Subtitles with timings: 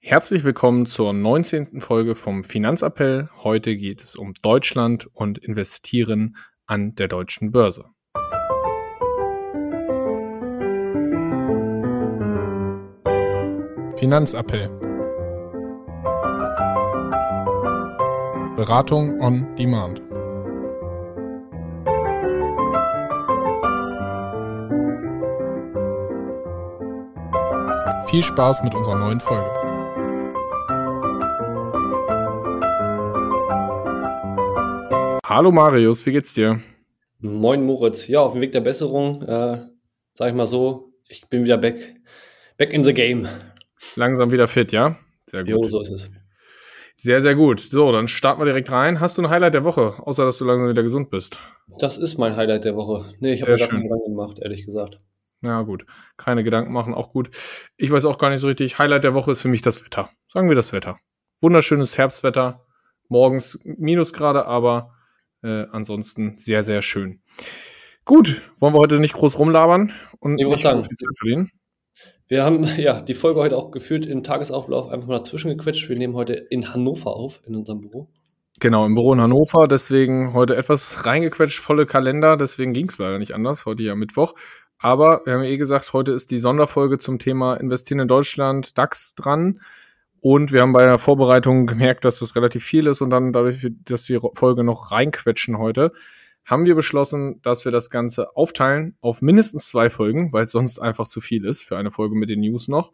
[0.00, 1.80] Herzlich willkommen zur 19.
[1.80, 3.28] Folge vom Finanzappell.
[3.42, 6.36] Heute geht es um Deutschland und Investieren
[6.66, 7.84] an der deutschen Börse.
[13.96, 14.68] Finanzappell.
[18.54, 20.00] Beratung on Demand.
[28.06, 29.57] Viel Spaß mit unserer neuen Folge.
[35.38, 36.60] Hallo Marius, wie geht's dir?
[37.20, 38.08] Moin Moritz.
[38.08, 39.68] Ja, auf dem Weg der Besserung, äh,
[40.14, 41.94] sag ich mal so, ich bin wieder back,
[42.56, 43.28] back in the game.
[43.94, 44.98] Langsam wieder fit, ja?
[45.26, 45.50] Sehr gut.
[45.50, 46.10] Jo, so ist es.
[46.96, 47.60] Sehr, sehr gut.
[47.60, 48.98] So, dann starten wir direkt rein.
[48.98, 51.38] Hast du ein Highlight der Woche, außer dass du langsam wieder gesund bist?
[51.78, 53.08] Das ist mein Highlight der Woche.
[53.20, 54.98] Nee, ich habe mir gar keine Gedanken gemacht, ehrlich gesagt.
[55.42, 55.86] Ja, gut.
[56.16, 57.30] Keine Gedanken machen, auch gut.
[57.76, 58.80] Ich weiß auch gar nicht so richtig.
[58.80, 60.10] Highlight der Woche ist für mich das Wetter.
[60.26, 60.98] Sagen wir das Wetter.
[61.40, 62.66] Wunderschönes Herbstwetter.
[63.08, 64.97] Morgens Minusgrade, aber
[65.42, 67.20] äh, ansonsten sehr, sehr schön.
[68.04, 71.50] Gut, wollen wir heute nicht groß rumlabern und ich nicht sagen, viel Zeit verlieren?
[72.28, 75.88] Wir haben ja die Folge heute auch geführt im Tagesauflauf einfach mal dazwischen gequetscht.
[75.88, 78.08] Wir nehmen heute in Hannover auf, in unserem Büro.
[78.60, 83.18] Genau, im Büro in Hannover, deswegen heute etwas reingequetscht, volle Kalender, deswegen ging es leider
[83.18, 84.34] nicht anders, heute ja Mittwoch.
[84.78, 89.14] Aber wir haben eh gesagt, heute ist die Sonderfolge zum Thema Investieren in Deutschland, DAX
[89.14, 89.60] dran.
[90.20, 93.66] Und wir haben bei der Vorbereitung gemerkt, dass das relativ viel ist und dann dadurch,
[93.84, 95.92] dass die Folge noch reinquetschen heute,
[96.44, 100.78] haben wir beschlossen, dass wir das Ganze aufteilen auf mindestens zwei Folgen, weil es sonst
[100.78, 102.92] einfach zu viel ist für eine Folge mit den News noch.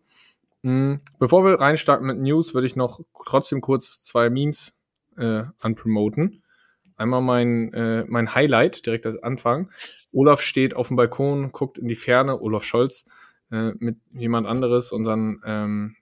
[0.64, 4.80] Hm, bevor wir reinstarten mit News, würde ich noch trotzdem kurz zwei Memes
[5.16, 6.42] äh, anpromoten.
[6.96, 9.70] Einmal mein, äh, mein Highlight direkt als Anfang.
[10.12, 13.06] Olaf steht auf dem Balkon, guckt in die Ferne, Olaf Scholz,
[13.50, 15.96] äh, mit jemand anderes und dann ähm,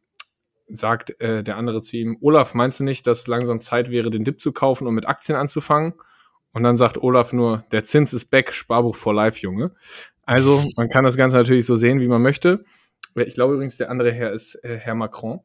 [0.68, 4.24] sagt äh, der andere zu ihm, Olaf, meinst du nicht, dass langsam Zeit wäre, den
[4.24, 5.94] Dip zu kaufen und mit Aktien anzufangen?
[6.52, 9.74] Und dann sagt Olaf nur, der Zins ist back, Sparbuch for life, Junge.
[10.24, 12.64] Also, man kann das Ganze natürlich so sehen, wie man möchte.
[13.14, 15.40] Ich glaube übrigens, der andere Herr ist äh, Herr Macron,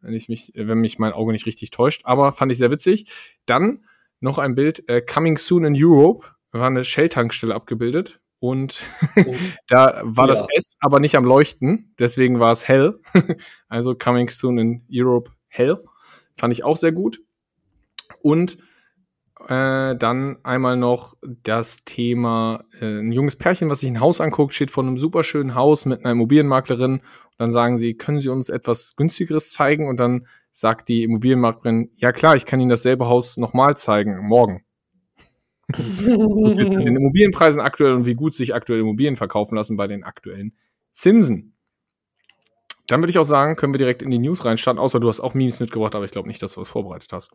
[0.00, 2.02] wenn ich mich, wenn mich mein Auge nicht richtig täuscht.
[2.04, 3.10] Aber fand ich sehr witzig.
[3.46, 3.84] Dann
[4.20, 8.80] noch ein Bild, äh, Coming Soon in Europe, war eine Shell-Tankstelle abgebildet und
[9.16, 9.34] oh.
[9.68, 10.34] da war ja.
[10.34, 12.98] das S aber nicht am Leuchten, deswegen war es hell.
[13.68, 15.84] also Coming Soon in Europe hell.
[16.36, 17.20] Fand ich auch sehr gut.
[18.22, 18.58] Und
[19.46, 24.54] äh, dann einmal noch das Thema, äh, ein junges Pärchen, was sich ein Haus anguckt,
[24.54, 26.94] steht vor einem super schönen Haus mit einer Immobilienmaklerin.
[26.94, 27.02] Und
[27.36, 29.86] dann sagen sie, können Sie uns etwas günstigeres zeigen?
[29.88, 34.64] Und dann sagt die Immobilienmaklerin, ja klar, ich kann Ihnen dasselbe Haus nochmal zeigen, morgen
[35.78, 40.52] mit den Immobilienpreisen aktuell und wie gut sich aktuell Immobilien verkaufen lassen bei den aktuellen
[40.92, 41.54] Zinsen.
[42.90, 45.20] Dann würde ich auch sagen, können wir direkt in die News reinstarten, außer du hast
[45.20, 47.30] auch Memes mitgebracht, aber ich glaube nicht, dass du was vorbereitet hast.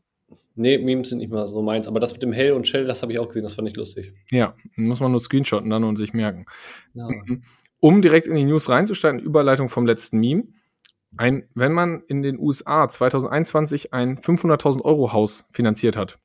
[0.56, 3.02] Nee, Memes sind nicht mal so meins, aber das mit dem Hell und Shell, das
[3.02, 4.14] habe ich auch gesehen, das fand ich lustig.
[4.32, 6.46] Ja, muss man nur screenshotten dann und sich merken.
[6.94, 7.08] Ja.
[7.82, 10.46] Um direkt in die News reinzustarten, Überleitung vom letzten Meme.
[11.18, 16.18] Ein, wenn man in den USA 2021 ein 500.000 Euro Haus finanziert hat,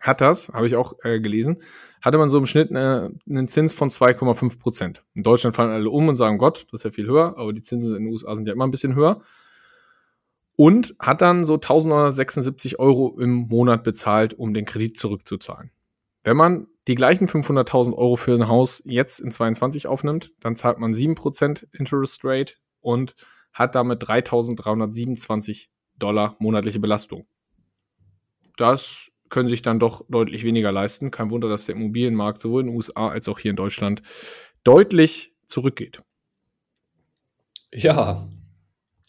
[0.00, 1.62] hat das, habe ich auch äh, gelesen,
[2.02, 5.04] hatte man so im Schnitt eine, einen Zins von 2,5 Prozent.
[5.14, 7.62] In Deutschland fallen alle um und sagen, Gott, das ist ja viel höher, aber die
[7.62, 9.22] Zinsen in den USA sind ja immer ein bisschen höher.
[10.54, 15.70] Und hat dann so 1976 Euro im Monat bezahlt, um den Kredit zurückzuzahlen.
[16.24, 20.78] Wenn man die gleichen 500.000 Euro für ein Haus jetzt in 22 aufnimmt, dann zahlt
[20.78, 23.16] man 7% Interest Rate und
[23.52, 25.68] hat damit 3.327
[25.98, 27.26] Dollar monatliche Belastung.
[28.56, 31.10] Das können sich dann doch deutlich weniger leisten.
[31.10, 34.02] Kein Wunder, dass der Immobilienmarkt sowohl in den USA als auch hier in Deutschland
[34.64, 36.02] deutlich zurückgeht.
[37.72, 38.26] Ja,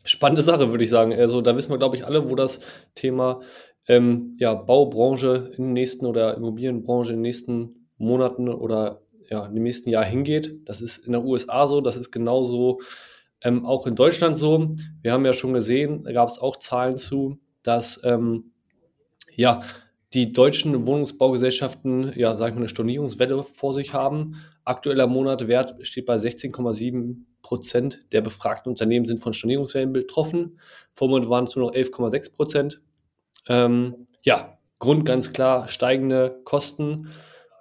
[0.03, 1.13] spannende Sache, würde ich sagen.
[1.13, 2.59] Also da wissen wir, glaube ich, alle, wo das
[2.95, 3.41] Thema
[3.87, 9.63] ähm, ja, Baubranche in den nächsten oder Immobilienbranche in den nächsten Monaten oder ja, im
[9.63, 10.67] nächsten Jahr hingeht.
[10.67, 12.79] Das ist in der USA so, das ist genauso
[13.41, 14.75] ähm, auch in Deutschland so.
[15.01, 18.51] Wir haben ja schon gesehen, da gab es auch Zahlen zu, dass ähm,
[19.35, 19.61] ja,
[20.13, 24.35] die deutschen Wohnungsbaugesellschaften, ja, sag ich mal, eine Stornierungswelle vor sich haben.
[24.63, 30.57] Aktueller Monatwert steht bei 16,7 Prozent der befragten Unternehmen sind von Stornierungswellen betroffen.
[30.93, 32.81] Vormonat waren es nur noch 11,6 Prozent.
[33.47, 37.09] Ähm, ja, Grund ganz klar, steigende Kosten.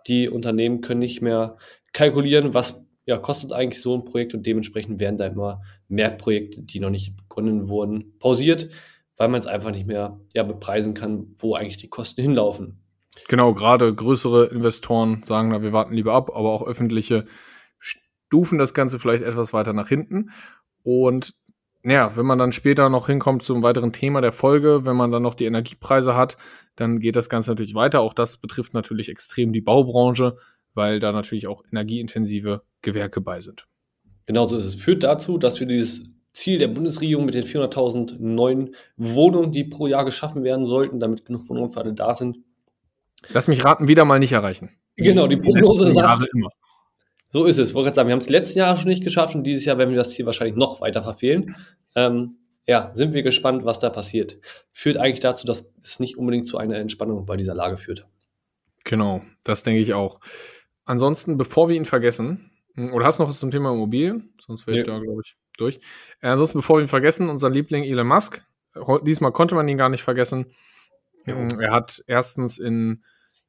[0.06, 1.56] Die Unternehmen können nicht mehr
[1.92, 6.62] kalkulieren, was ja, kostet eigentlich so ein Projekt und dementsprechend werden da immer mehr Projekte,
[6.62, 8.68] die noch nicht begonnen wurden, pausiert
[9.16, 12.82] weil man es einfach nicht mehr ja, bepreisen kann, wo eigentlich die Kosten hinlaufen.
[13.28, 17.26] Genau, gerade größere Investoren sagen, na, wir warten lieber ab, aber auch öffentliche
[17.78, 20.30] stufen das Ganze vielleicht etwas weiter nach hinten.
[20.82, 21.34] Und
[21.82, 25.22] naja, wenn man dann später noch hinkommt zum weiteren Thema der Folge, wenn man dann
[25.22, 26.36] noch die Energiepreise hat,
[26.74, 28.00] dann geht das Ganze natürlich weiter.
[28.00, 30.36] Auch das betrifft natürlich extrem die Baubranche,
[30.74, 33.66] weil da natürlich auch energieintensive Gewerke bei sind.
[34.26, 34.74] Genauso ist es.
[34.74, 39.86] Führt dazu, dass wir dieses Ziel der Bundesregierung mit den 400.000 neuen Wohnungen, die pro
[39.86, 42.38] Jahr geschaffen werden sollten, damit genug Wohnungen für alle da sind.
[43.30, 44.70] Lass mich raten, wieder mal nicht erreichen.
[44.96, 46.26] Genau, die Prognose sagt.
[47.28, 47.70] So ist es.
[47.70, 49.64] Ich wollte gerade sagen, wir haben es die letzten Jahre schon nicht geschafft und dieses
[49.64, 51.56] Jahr werden wir das Ziel wahrscheinlich noch weiter verfehlen.
[51.94, 52.36] Ähm,
[52.66, 54.38] ja, sind wir gespannt, was da passiert.
[54.72, 58.06] Führt eigentlich dazu, dass es nicht unbedingt zu einer Entspannung bei dieser Lage führt.
[58.84, 60.20] Genau, das denke ich auch.
[60.84, 62.50] Ansonsten, bevor wir ihn vergessen,
[62.92, 64.34] oder hast du noch was zum Thema Immobilien?
[64.38, 65.80] Sonst wäre ich da, glaube ich, durch.
[66.20, 68.44] Äh, ansonsten, bevor wir ihn vergessen, unser Liebling Elon Musk.
[69.02, 70.46] Diesmal konnte man ihn gar nicht vergessen.
[71.26, 71.36] Ja.
[71.36, 73.02] Hm, er hat erstens in,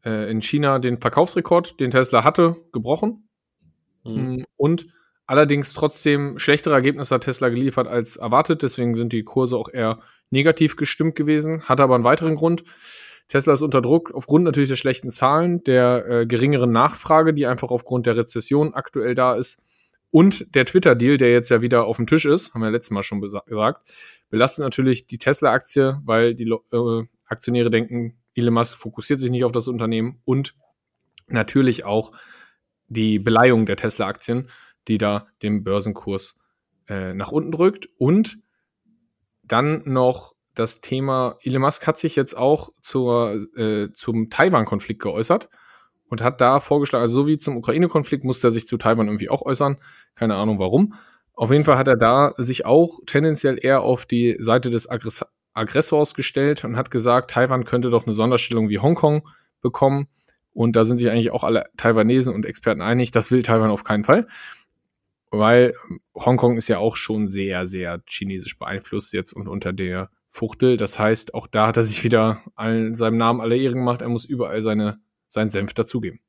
[0.06, 3.28] äh, in China den Verkaufsrekord, den Tesla hatte, gebrochen.
[4.04, 4.46] Mhm.
[4.56, 4.88] Und
[5.26, 8.64] allerdings trotzdem schlechtere Ergebnisse hat Tesla geliefert als erwartet.
[8.64, 10.00] Deswegen sind die Kurse auch eher
[10.30, 11.64] negativ gestimmt gewesen.
[11.64, 12.64] Hat aber einen weiteren Grund.
[13.28, 17.72] Tesla ist unter Druck aufgrund natürlich der schlechten Zahlen, der äh, geringeren Nachfrage, die einfach
[17.72, 19.64] aufgrund der Rezession aktuell da ist.
[20.10, 23.04] Und der Twitter-Deal, der jetzt ja wieder auf dem Tisch ist, haben wir letztes Mal
[23.04, 23.92] schon gesagt,
[24.30, 29.52] belastet natürlich die Tesla-Aktie, weil die äh, Aktionäre denken, Elon Musk fokussiert sich nicht auf
[29.52, 30.56] das Unternehmen und
[31.28, 32.14] natürlich auch
[32.88, 34.50] die Beleihung der Tesla-Aktien,
[34.88, 36.40] die da den Börsenkurs
[36.88, 37.90] äh, nach unten drückt.
[37.98, 38.40] Und
[39.44, 45.50] dann noch das Thema, Elon Musk hat sich jetzt auch zur, äh, zum Taiwan-Konflikt geäußert
[46.10, 49.30] und hat da vorgeschlagen, also so wie zum Ukraine-Konflikt musste er sich zu Taiwan irgendwie
[49.30, 49.78] auch äußern.
[50.16, 50.94] Keine Ahnung warum.
[51.34, 55.26] Auf jeden Fall hat er da sich auch tendenziell eher auf die Seite des Aggress
[55.54, 59.28] Aggressors gestellt und hat gesagt, Taiwan könnte doch eine Sonderstellung wie Hongkong
[59.62, 60.08] bekommen.
[60.54, 63.84] Und da sind sich eigentlich auch alle Taiwanesen und Experten einig, das will Taiwan auf
[63.84, 64.28] keinen Fall.
[65.30, 65.74] Weil
[66.16, 70.78] Hongkong ist ja auch schon sehr, sehr chinesisch beeinflusst jetzt und unter der Fuchtel.
[70.78, 74.02] Das heißt, auch da hat er sich wieder allen, seinem Namen alle Ehren gemacht.
[74.02, 76.20] Er muss überall seine, seinen Senf dazugeben.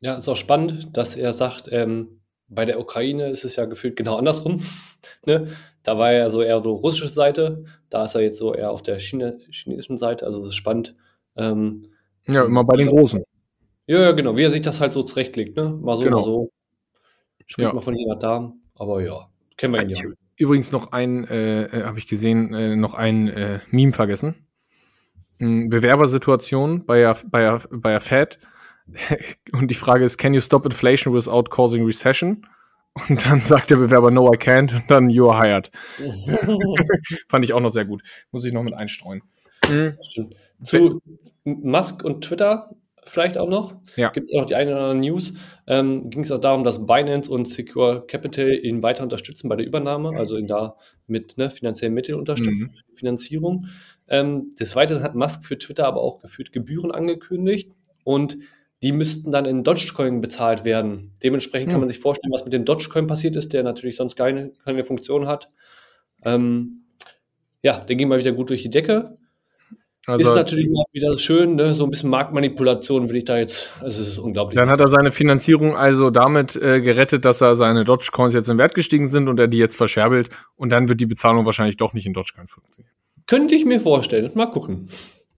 [0.00, 3.96] Ja, ist auch spannend, dass er sagt, ähm, bei der Ukraine ist es ja gefühlt
[3.96, 4.62] genau andersrum.
[5.26, 5.48] ne?
[5.82, 8.82] Da war er so eher so russische Seite, da ist er jetzt so eher auf
[8.82, 10.26] der China chinesischen Seite.
[10.26, 10.94] Also es ist spannend.
[11.36, 11.88] Ähm,
[12.26, 13.22] ja, immer bei den Großen.
[13.86, 14.36] Ja, ja, genau.
[14.36, 15.70] Wie er sich das halt so zurechtlegt, ne?
[15.70, 16.18] Mal so, genau.
[16.18, 16.50] mal so.
[17.46, 17.74] Spielt ja.
[17.74, 18.52] mal von hier nach da.
[18.74, 20.02] Aber ja, kennen wir ihn ja.
[20.36, 24.47] Übrigens noch ein, äh, äh habe ich gesehen, äh, noch ein äh, Meme vergessen.
[25.38, 28.38] Bewerbersituation bei der, bei, der, bei der Fed.
[29.52, 32.46] Und die Frage ist, can you stop inflation without causing recession?
[33.08, 34.74] Und dann sagt der Bewerber, no, I can't.
[34.74, 35.70] Und dann, you are hired.
[37.28, 38.02] Fand ich auch noch sehr gut.
[38.32, 39.22] Muss ich noch mit einstreuen.
[39.68, 39.96] Mhm.
[40.64, 41.00] Zu
[41.44, 42.70] Musk und Twitter
[43.08, 43.74] vielleicht auch noch.
[43.96, 44.10] Ja.
[44.10, 45.34] Gibt es auch noch die eine oder andere News.
[45.66, 49.66] Ähm, Ging es auch darum, dass Binance und Secure Capital ihn weiter unterstützen bei der
[49.66, 50.76] Übernahme, also ihn da
[51.06, 52.96] mit ne, finanziellen Mitteln unterstützen, mhm.
[52.96, 53.66] Finanzierung.
[54.08, 57.72] Ähm, des Weiteren hat Musk für Twitter aber auch geführt Gebühren angekündigt
[58.04, 58.38] und
[58.82, 61.12] die müssten dann in Dogecoin bezahlt werden.
[61.22, 61.72] Dementsprechend mhm.
[61.72, 64.84] kann man sich vorstellen, was mit dem Dogecoin passiert ist, der natürlich sonst keine, keine
[64.84, 65.48] Funktion hat.
[66.24, 66.84] Ähm,
[67.62, 69.18] ja, der ging mal wieder gut durch die Decke.
[70.06, 71.74] Also, ist natürlich wieder schön, ne?
[71.74, 74.56] so ein bisschen Marktmanipulation will ich da jetzt, also es ist unglaublich.
[74.56, 78.56] Dann hat er seine Finanzierung also damit äh, gerettet, dass er seine Dogecoins jetzt in
[78.56, 81.92] Wert gestiegen sind und er die jetzt verscherbelt und dann wird die Bezahlung wahrscheinlich doch
[81.92, 82.94] nicht in Dogecoin funktionieren.
[83.28, 84.90] Könnte ich mir vorstellen, mal gucken.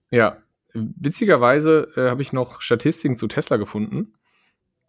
[0.09, 0.37] Ja,
[0.73, 4.13] witzigerweise äh, habe ich noch Statistiken zu Tesla gefunden,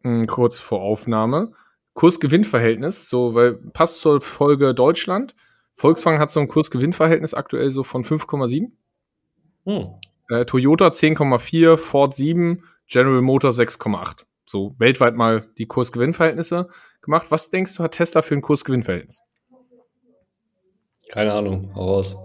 [0.02, 1.52] hm, kurz vor Aufnahme.
[1.94, 5.34] Kurs-Gewinn-Verhältnis, so, weil passt zur Folge Deutschland.
[5.74, 8.70] Volkswagen hat so ein Kurs-Gewinn-Verhältnis aktuell so von 5,7
[9.64, 9.88] hm.
[10.28, 14.24] Äh, Toyota 10,4, Ford 7, General Motors 6,8.
[14.46, 16.68] So weltweit mal die Kursgewinnverhältnisse
[17.00, 17.26] gemacht.
[17.30, 19.22] Was denkst du, hat Tesla für ein Kursgewinnverhältnis?
[21.10, 22.16] Keine Ahnung, heraus.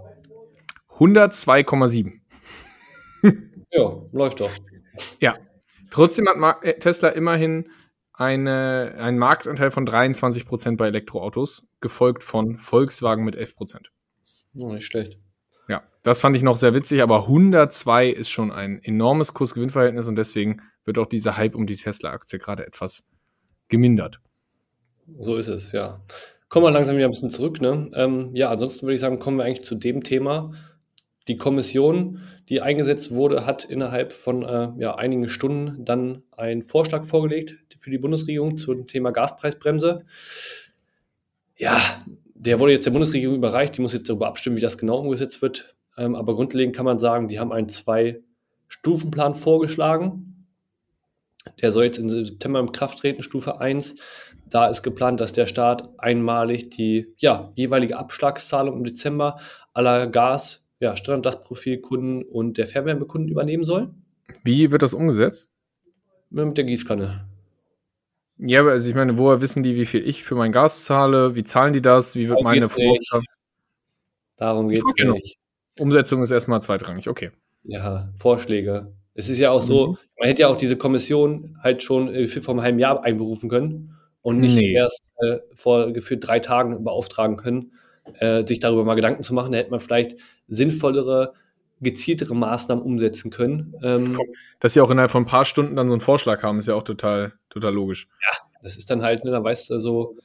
[0.98, 2.20] 102,7.
[3.70, 4.50] ja, läuft doch.
[5.20, 5.34] Ja.
[5.90, 7.70] Trotzdem hat äh, Tesla immerhin
[8.12, 13.86] eine, einen Marktanteil von 23% bei Elektroautos, gefolgt von Volkswagen mit 11%.
[14.56, 15.18] Oh, nicht schlecht.
[15.68, 20.16] Ja, das fand ich noch sehr witzig, aber 102 ist schon ein enormes Kursgewinnverhältnis und
[20.16, 23.08] deswegen wird auch dieser Hype um die Tesla-Aktie gerade etwas
[23.68, 24.20] gemindert.
[25.18, 26.00] So ist es, ja.
[26.48, 27.60] Kommen wir langsam wieder ein bisschen zurück.
[27.60, 27.90] Ne?
[27.94, 30.54] Ähm, ja, ansonsten würde ich sagen, kommen wir eigentlich zu dem Thema.
[31.28, 37.04] Die Kommission, die eingesetzt wurde, hat innerhalb von äh, ja, einigen Stunden dann einen Vorschlag
[37.04, 40.04] vorgelegt für die Bundesregierung zum Thema Gaspreisbremse.
[41.56, 41.80] Ja,
[42.34, 45.42] der wurde jetzt der Bundesregierung überreicht, die muss jetzt darüber abstimmen, wie das genau umgesetzt
[45.42, 45.76] wird.
[45.96, 50.46] Ähm, aber grundlegend kann man sagen, die haben einen Zwei-Stufen-Plan vorgeschlagen.
[51.60, 53.96] Der soll jetzt im September im Kraft treten, Stufe 1.
[54.48, 59.38] Da ist geplant, dass der Staat einmalig die ja, jeweilige Abschlagszahlung im Dezember
[59.74, 63.90] aller Gas, ja, Standardprofilkunden und der Fernwärmekunden übernehmen soll.
[64.44, 65.50] Wie wird das umgesetzt?
[66.30, 67.26] Mit der Gießkanne.
[68.38, 71.34] Ja, aber also ich meine, woher wissen die, wie viel ich für mein Gas zahle?
[71.34, 72.14] Wie zahlen die das?
[72.14, 73.08] Wie wird Darum meine geht's nicht.
[73.10, 73.22] Vor
[74.36, 75.14] Darum geht es Genau.
[75.14, 75.36] nicht.
[75.80, 77.30] Umsetzung ist erstmal zweitrangig, okay.
[77.64, 78.92] Ja, Vorschläge.
[79.14, 79.98] Es ist ja auch so, Mhm.
[80.18, 83.48] man hätte ja auch diese Kommission halt schon äh, für vor einem halben Jahr einberufen
[83.50, 84.72] können und nicht Nee.
[84.74, 87.72] erst äh, vor gefühlt drei Tagen beauftragen können,
[88.20, 89.52] äh, sich darüber mal Gedanken zu machen.
[89.52, 91.34] Da hätte man vielleicht sinnvollere,
[91.80, 93.74] gezieltere Maßnahmen umsetzen können.
[93.82, 94.18] Ähm,
[94.60, 96.74] Dass sie auch innerhalb von ein paar Stunden dann so einen Vorschlag haben, ist ja
[96.74, 98.08] auch total, total logisch.
[98.62, 100.16] das ist dann halt, ne, dann weißt du so,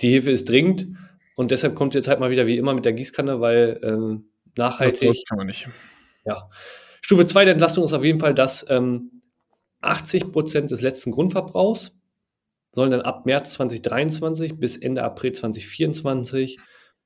[0.00, 0.88] die Hilfe ist dringend
[1.36, 4.70] und deshalb kommt jetzt halt mal wieder wie immer mit der Gießkanne, weil ähm, Das
[4.70, 5.68] nachhaltig kann man nicht.
[6.24, 6.48] Ja.
[7.00, 9.22] Stufe 2 der Entlastung ist auf jeden Fall, dass ähm,
[9.80, 11.98] 80 Prozent des letzten Grundverbrauchs
[12.74, 16.58] sollen dann ab März 2023 bis Ende April 2024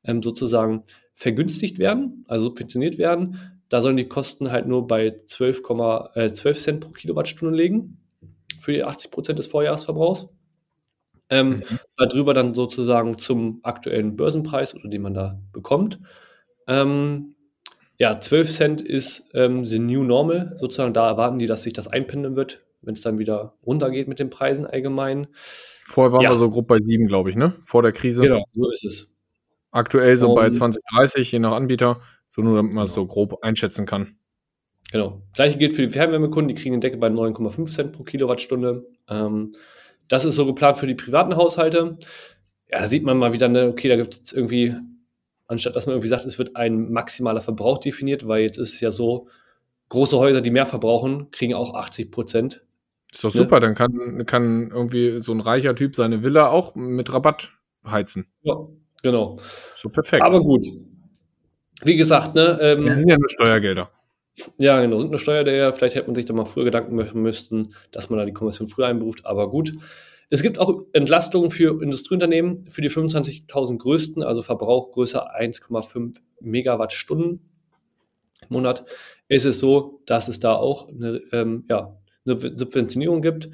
[0.05, 3.39] ähm, sozusagen vergünstigt werden, also subventioniert werden.
[3.69, 5.63] Da sollen die Kosten halt nur bei 12,
[6.15, 7.99] äh, 12 Cent pro Kilowattstunde liegen
[8.61, 10.29] für die 80 Prozent des Vorjahresverbrauchs.
[11.31, 11.79] Ähm, Mhm.
[11.97, 16.01] Darüber dann sozusagen zum aktuellen Börsenpreis oder den man da bekommt.
[16.67, 17.35] Ähm,
[17.99, 20.57] ja, 12 Cent ist ähm, the new normal.
[20.61, 24.19] Sozusagen, da erwarten die, dass sich das einpendeln wird, wenn es dann wieder runtergeht mit
[24.19, 25.29] den Preisen allgemein.
[25.85, 26.31] Vorher waren Ja.
[26.31, 27.55] wir so grob bei sieben, glaube ich, ne?
[27.63, 28.23] Vor der Krise.
[28.23, 29.12] Genau, so ist es.
[29.73, 32.01] Aktuell so bei Und- 20, 30, je nach Anbieter.
[32.29, 33.03] So nur, damit man es Genau.
[33.05, 34.17] so grob einschätzen kann.
[34.93, 35.23] Genau.
[35.35, 38.87] Gleiche gilt für die Fernwärmekunden, die kriegen den Deckel bei 9,5 Cent pro Kilowattstunde.
[39.09, 39.53] Ähm,
[40.09, 41.99] das ist so geplant für die privaten Haushalte.
[42.71, 44.75] Ja, da sieht man mal wieder, ne, okay, da gibt es irgendwie,
[45.47, 48.81] anstatt dass man irgendwie sagt, es wird ein maximaler Verbrauch definiert, weil jetzt ist es
[48.81, 49.29] ja so,
[49.91, 52.65] große Häuser, die mehr verbrauchen, kriegen auch 80 Prozent.
[53.13, 53.41] Ist doch Ne?
[53.43, 57.53] super, dann kann, kann irgendwie so ein reicher Typ seine Villa auch mit Rabatt
[57.87, 58.27] heizen.
[58.43, 58.55] Ja,
[59.03, 59.39] genau.
[59.75, 60.23] So perfekt.
[60.23, 60.67] Aber gut.
[61.85, 63.91] Wie gesagt, ne, ähm, das sind ja nur Steuergelder.
[64.57, 67.21] Ja, genau, sind eine Steuer, der vielleicht hätte man sich da mal früher Gedanken machen
[67.21, 69.75] müssen, dass man da die Kommission früher einberuft, aber gut.
[70.31, 77.51] Es gibt auch Entlastungen für Industrieunternehmen für die 25.000 größten, also Verbrauch größer 1,5 Megawattstunden
[78.41, 78.87] im Monat.
[79.29, 83.51] Ist es so, dass es da auch eine, ähm, ja, eine Subventionierung gibt.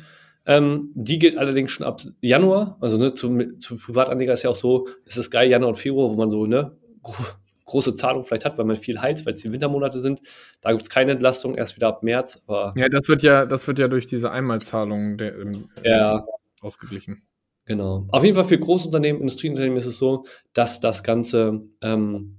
[0.49, 2.79] Ähm, die gilt allerdings schon ab Januar.
[2.81, 6.11] Also ne, zu, zu Privatanleger ist ja auch so, es ist geil, Januar und Februar,
[6.11, 7.23] wo man so ne, gro
[7.67, 10.23] große Zahlung vielleicht hat, weil man viel heizt, weil es die Wintermonate sind.
[10.63, 12.43] Da gibt es keine Entlastung, erst wieder ab März.
[12.47, 16.25] Aber Ja, das wird ja, das wird ja durch diese Einmalzahlung der, ähm, ja,
[16.63, 17.21] ausgeglichen.
[17.67, 18.07] genau.
[18.09, 20.25] Auf jeden Fall für Großunternehmen, Industrieunternehmen ist es so,
[20.55, 22.37] dass das Ganze ähm,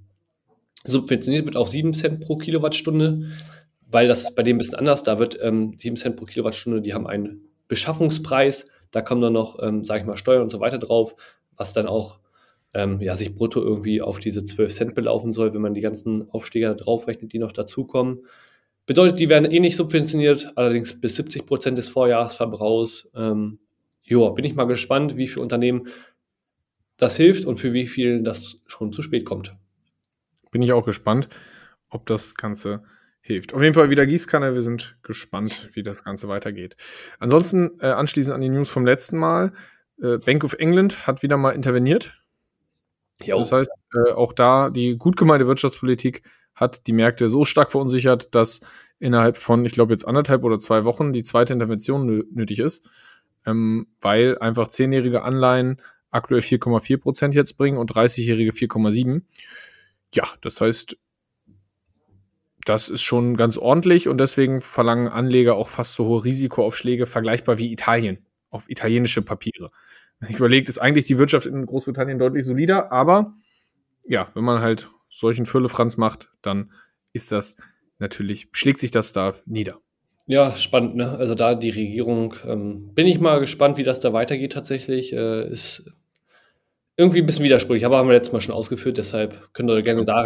[0.82, 3.28] subventioniert wird auf 7 Cent pro Kilowattstunde,
[3.88, 5.04] weil das ist bei dem ein bisschen anders.
[5.04, 9.62] Da wird ähm, 7 Cent pro Kilowattstunde, die haben einen Beschaffungspreis, da kommen dann noch,
[9.62, 11.14] ähm, sage ich mal, Steuern und so weiter drauf,
[11.56, 12.18] was dann auch
[12.74, 16.28] ähm, ja, sich brutto irgendwie auf diese 12 Cent belaufen soll, wenn man die ganzen
[16.30, 18.26] Aufsteiger draufrechnet, die noch dazukommen.
[18.86, 23.10] Bedeutet, die werden eh nicht subventioniert, allerdings bis 70 Prozent des Vorjahresverbrauchs.
[23.14, 23.60] Ähm,
[24.02, 25.86] ja, bin ich mal gespannt, wie viele Unternehmen
[26.96, 29.54] das hilft und für wie vielen das schon zu spät kommt.
[30.50, 31.28] Bin ich auch gespannt,
[31.88, 32.82] ob das Ganze
[33.30, 33.54] hilft.
[33.54, 34.54] Auf jeden Fall wieder Gießkanne.
[34.54, 36.76] Wir sind gespannt, wie das Ganze weitergeht.
[37.18, 39.52] Ansonsten, äh, anschließend an die News vom letzten Mal.
[40.02, 42.12] Äh, Bank of England hat wieder mal interveniert.
[43.22, 43.38] Jo.
[43.38, 46.22] Das heißt, äh, auch da die gut gemeinte Wirtschaftspolitik
[46.54, 48.60] hat die Märkte so stark verunsichert, dass
[48.98, 52.88] innerhalb von, ich glaube, jetzt anderthalb oder zwei Wochen die zweite Intervention nö nötig ist,
[53.46, 59.22] ähm, weil einfach zehnjährige Anleihen aktuell 4,4 Prozent jetzt bringen und 30-jährige 4,7.
[60.14, 60.96] Ja, das heißt,
[62.64, 67.58] das ist schon ganz ordentlich und deswegen verlangen Anleger auch fast so hohe Risikoaufschläge, vergleichbar
[67.58, 69.70] wie Italien, auf italienische Papiere.
[70.28, 73.34] Ich überlegt, ist eigentlich die Wirtschaft in Großbritannien deutlich solider, aber
[74.06, 76.72] ja, wenn man halt solchen Füllefranz macht, dann
[77.12, 77.56] ist das
[77.98, 79.78] natürlich, schlägt sich das da nieder.
[80.26, 81.10] Ja, spannend, ne?
[81.10, 85.12] Also da die Regierung, ähm, bin ich mal gespannt, wie das da weitergeht tatsächlich.
[85.12, 85.90] Äh, ist
[86.96, 90.04] irgendwie ein bisschen widersprüchlich, aber haben wir letztes Mal schon ausgeführt, deshalb könnt ihr gerne
[90.04, 90.22] da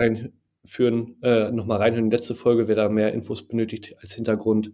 [0.64, 4.72] reinführen, äh, nochmal reinhören die letzte Folge, wer da mehr Infos benötigt als Hintergrund.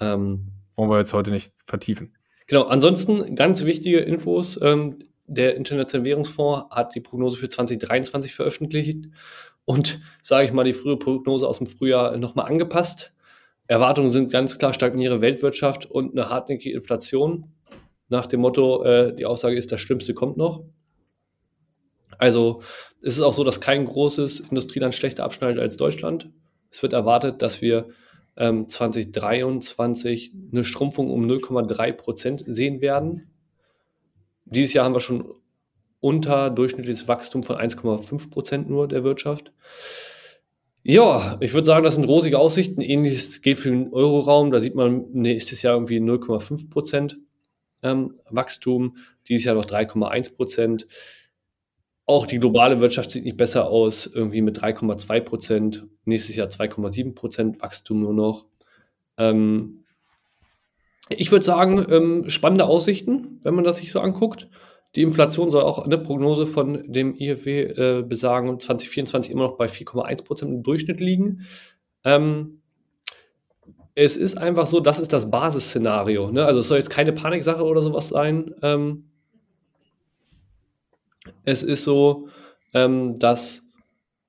[0.00, 2.16] Ähm, Wollen wir jetzt heute nicht vertiefen.
[2.46, 4.58] Genau, ansonsten ganz wichtige Infos.
[4.62, 9.06] Ähm, der Internationale Währungsfonds hat die Prognose für 2023 veröffentlicht
[9.64, 13.12] und, sage ich mal, die frühe Prognose aus dem Frühjahr nochmal angepasst.
[13.66, 17.52] Erwartungen sind ganz klar stagnierende Weltwirtschaft und eine hartnäckige Inflation.
[18.08, 20.64] Nach dem Motto, äh, die Aussage ist, das Schlimmste kommt noch.
[22.18, 22.62] Also
[23.02, 26.30] es ist auch so, dass kein großes Industrieland schlechter abschneidet als Deutschland.
[26.70, 27.88] Es wird erwartet, dass wir
[28.36, 33.30] ähm, 2023 eine Schrumpfung um 0,3 Prozent sehen werden.
[34.44, 35.32] Dieses Jahr haben wir schon
[36.00, 39.52] unter durchschnittliches Wachstum von 1,5 Prozent nur der Wirtschaft.
[40.82, 42.82] Ja, ich würde sagen, das sind rosige Aussichten.
[42.82, 44.50] Ähnliches gilt für den Euroraum.
[44.50, 47.16] Da sieht man nächstes Jahr irgendwie 0,5 Prozent
[47.82, 50.86] ähm, Wachstum, dieses Jahr noch 3,1 Prozent.
[52.06, 57.14] Auch die globale Wirtschaft sieht nicht besser aus, irgendwie mit 3,2 Prozent, nächstes Jahr 2,7
[57.14, 58.46] Prozent Wachstum nur noch.
[59.16, 59.84] Ähm,
[61.08, 64.48] ich würde sagen, ähm, spannende Aussichten, wenn man das sich so anguckt.
[64.96, 69.66] Die Inflation soll auch eine Prognose von dem IFW äh, besagen, 2024 immer noch bei
[69.66, 71.46] 4,1 Prozent im Durchschnitt liegen.
[72.04, 72.60] Ähm,
[73.94, 76.30] es ist einfach so, das ist das Basisszenario.
[76.30, 76.44] Ne?
[76.44, 78.54] Also es soll jetzt keine Paniksache oder sowas sein.
[78.62, 79.10] Ähm,
[81.44, 82.28] es ist so,
[82.72, 83.62] ähm, dass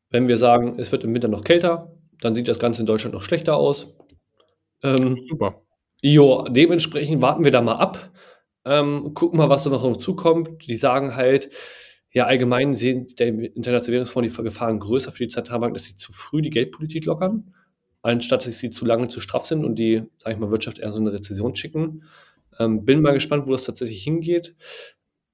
[0.10, 1.92] wenn wir sagen, es wird im Winter noch kälter,
[2.22, 3.96] dann sieht das Ganze in Deutschland noch schlechter aus.
[4.84, 5.62] Ähm, Super.
[6.02, 8.12] Jo, dementsprechend warten wir da mal ab.
[8.66, 10.68] Ähm, gucken mal, was da noch dazukommt.
[10.68, 11.50] Die sagen halt,
[12.12, 16.14] ja, allgemein sehen der Internationale Währungsfonds die Gefahren größer für die Zentralbank, dass sie zu
[16.14, 17.54] früh die Geldpolitik lockern
[18.06, 20.92] anstatt dass sie zu lange zu straff sind und die, sag ich mal, Wirtschaft eher
[20.92, 22.04] so eine Rezession schicken.
[22.60, 24.56] Ähm, bin mal gespannt, wo das tatsächlich hingeht.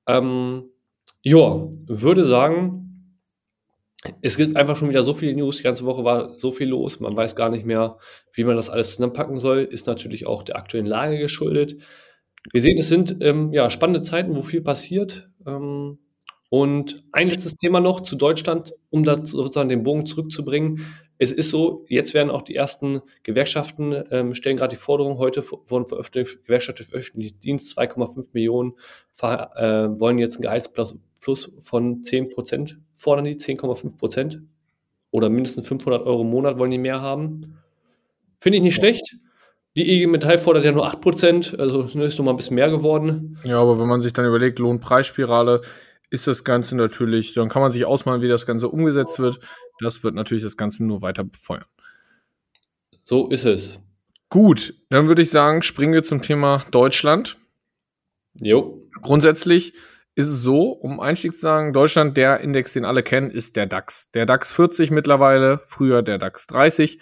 [0.08, 0.70] Ähm,
[1.24, 3.18] ja, würde sagen,
[4.22, 5.58] es gibt einfach schon wieder so viele News.
[5.58, 7.00] Die ganze Woche war so viel los.
[7.00, 7.98] Man weiß gar nicht mehr,
[8.34, 9.60] wie man das alles zusammenpacken soll.
[9.60, 11.78] Ist natürlich auch der aktuellen Lage geschuldet.
[12.52, 15.30] Wir sehen, es sind ähm, ja, spannende Zeiten, wo viel passiert.
[15.46, 16.00] Ähm,
[16.50, 20.84] und ein letztes Thema noch zu Deutschland, um da sozusagen den Bogen zurückzubringen
[21.22, 25.44] es ist so, jetzt werden auch die ersten Gewerkschaften, ähm, stellen gerade die Forderung, heute
[25.52, 28.74] wurden veröffentlicht, Gewerkschaft für öffentlichen Dienst, 2,5 Millionen,
[29.22, 29.28] äh,
[30.00, 34.42] wollen jetzt ein Gehaltsplus plus von 10 Prozent, fordern die 10,5 Prozent
[35.12, 37.58] oder mindestens 500 Euro im Monat wollen die mehr haben.
[38.38, 38.82] Finde ich nicht ja.
[38.82, 39.18] schlecht.
[39.78, 42.56] Die IG Metall fordert ja nur 8 Prozent, also ne, ist noch mal ein bisschen
[42.56, 43.40] mehr geworden.
[43.44, 45.62] Ja, aber wenn man sich dann überlegt, Lohnpreisspirale,
[46.10, 49.40] ist das Ganze natürlich, dann kann man sich ausmalen, wie das Ganze umgesetzt wird.
[49.80, 51.66] Das wird natürlich das Ganze nur weiter befeuern.
[53.06, 53.80] So ist es.
[54.30, 57.38] Gut, dann würde ich sagen, springen wir zum Thema Deutschland.
[58.42, 58.88] Jo.
[59.02, 59.74] Grundsätzlich
[60.22, 63.66] ist es so, um Einstieg zu sagen, Deutschland, der Index, den alle kennen, ist der
[63.66, 64.12] DAX.
[64.12, 67.00] Der DAX 40 mittlerweile, früher der DAX 30.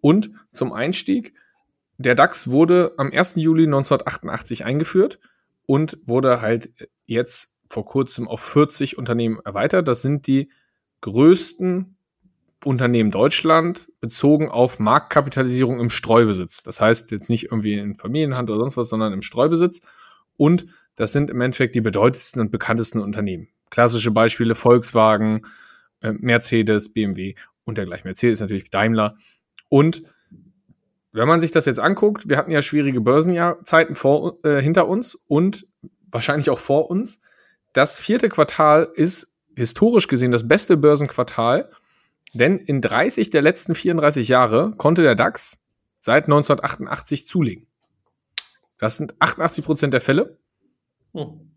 [0.00, 1.34] Und zum Einstieg,
[1.98, 3.34] der DAX wurde am 1.
[3.36, 5.18] Juli 1988 eingeführt
[5.66, 6.70] und wurde halt
[7.06, 9.86] jetzt vor kurzem auf 40 Unternehmen erweitert.
[9.88, 10.50] Das sind die
[11.00, 11.96] größten
[12.64, 16.62] Unternehmen Deutschland bezogen auf Marktkapitalisierung im Streubesitz.
[16.62, 19.80] Das heißt jetzt nicht irgendwie in Familienhand oder sonst was, sondern im Streubesitz.
[20.36, 20.66] Und
[21.00, 23.48] das sind im Endeffekt die bedeutendsten und bekanntesten Unternehmen.
[23.70, 25.42] Klassische Beispiele Volkswagen,
[26.02, 27.34] äh, Mercedes, BMW
[27.64, 28.06] und dergleichen.
[28.06, 29.16] Mercedes natürlich Daimler.
[29.68, 30.02] Und
[31.12, 35.14] wenn man sich das jetzt anguckt, wir hatten ja schwierige Börsenjahrzeiten vor, äh, hinter uns
[35.14, 35.66] und
[36.10, 37.20] wahrscheinlich auch vor uns
[37.72, 41.70] das vierte Quartal ist historisch gesehen das beste Börsenquartal,
[42.34, 45.62] denn in 30 der letzten 34 Jahre konnte der DAX
[46.00, 47.66] seit 1988 zulegen.
[48.78, 50.38] Das sind 88 Prozent der Fälle.
[51.12, 51.50] Hm.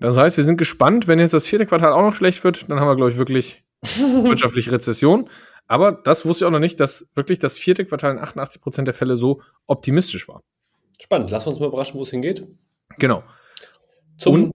[0.00, 2.80] Das heißt, wir sind gespannt, wenn jetzt das vierte Quartal auch noch schlecht wird, dann
[2.80, 5.28] haben wir, glaube ich, wirklich wirtschaftliche Rezession.
[5.68, 8.88] Aber das wusste ich auch noch nicht, dass wirklich das vierte Quartal in 88 Prozent
[8.88, 10.42] der Fälle so optimistisch war.
[11.00, 11.30] Spannend.
[11.30, 12.46] Lass uns mal überraschen, wo es hingeht.
[12.98, 13.22] Genau.
[14.16, 14.52] Zum Und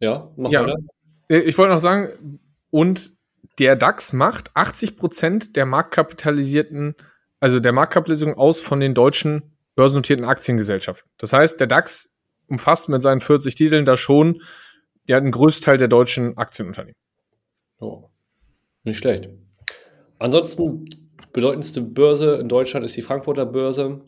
[0.00, 0.62] ja, mach ja.
[0.62, 0.76] weiter.
[1.28, 3.12] Äh, ich wollte noch sagen, und
[3.58, 6.94] der DAX macht 80 Prozent der marktkapitalisierten,
[7.40, 11.08] also der Marktkapitalisierung aus von den deutschen börsennotierten Aktiengesellschaften.
[11.18, 12.13] Das heißt, der DAX
[12.48, 14.42] umfasst mit seinen 40 Titeln da schon
[15.06, 16.96] ja, einen Großteil der deutschen Aktienunternehmen.
[17.78, 18.04] Oh,
[18.84, 19.28] nicht schlecht.
[20.18, 24.00] Ansonsten bedeutendste Börse in Deutschland ist die Frankfurter Börse.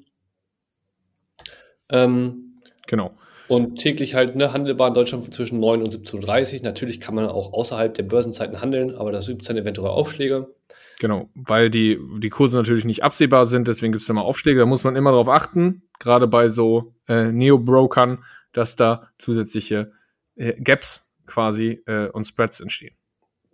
[1.91, 2.55] Ähm,
[2.87, 3.13] genau.
[3.49, 6.63] Und täglich halt ne, handelbar in Deutschland zwischen 9 und 17.30 Uhr.
[6.63, 10.55] Natürlich kann man auch außerhalb der Börsenzeiten handeln, aber das gibt dann eventuell Aufschläge.
[10.99, 14.61] Genau, weil die, die Kurse natürlich nicht absehbar sind, deswegen gibt es da mal Aufschläge.
[14.61, 19.93] Da muss man immer darauf achten, gerade bei so äh, Neo-Brokern, dass da zusätzliche
[20.37, 22.95] äh, Gaps quasi äh, und Spreads entstehen.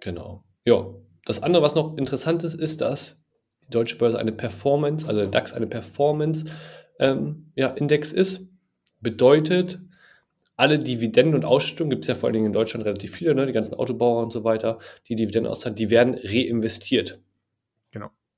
[0.00, 0.44] Genau.
[0.64, 0.86] Ja.
[1.24, 3.22] Das andere, was noch interessant ist, ist, dass
[3.64, 6.52] die deutsche Börse eine Performance, also der DAX eine Performance-Index
[6.98, 7.74] ähm, ja,
[8.20, 8.48] ist.
[9.00, 9.80] Bedeutet,
[10.56, 13.46] alle Dividenden und Ausschüttungen, gibt es ja vor allen Dingen in Deutschland relativ viele, ne,
[13.46, 14.78] die ganzen Autobauer und so weiter,
[15.08, 17.20] die Dividenden auszahlen, die werden reinvestiert.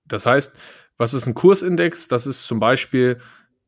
[0.06, 0.54] Das heißt,
[0.96, 2.08] was ist ein Kursindex?
[2.08, 3.20] Das ist zum Beispiel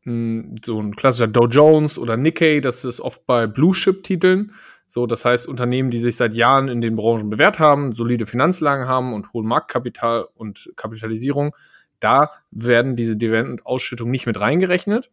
[0.05, 4.53] mh, hm, so ein klassischer Dow Jones oder Nikkei, das ist oft bei Blue-Chip-Titeln.
[4.89, 8.87] So, das heißt, Unternehmen, die sich seit Jahren in den Branchen bewährt haben, solide Finanzlagen
[8.87, 11.55] haben und hohen Marktkapital und Kapitalisierung,
[11.99, 15.11] Da werden diese Dividendenausschüttungen nicht mit reingerechnet.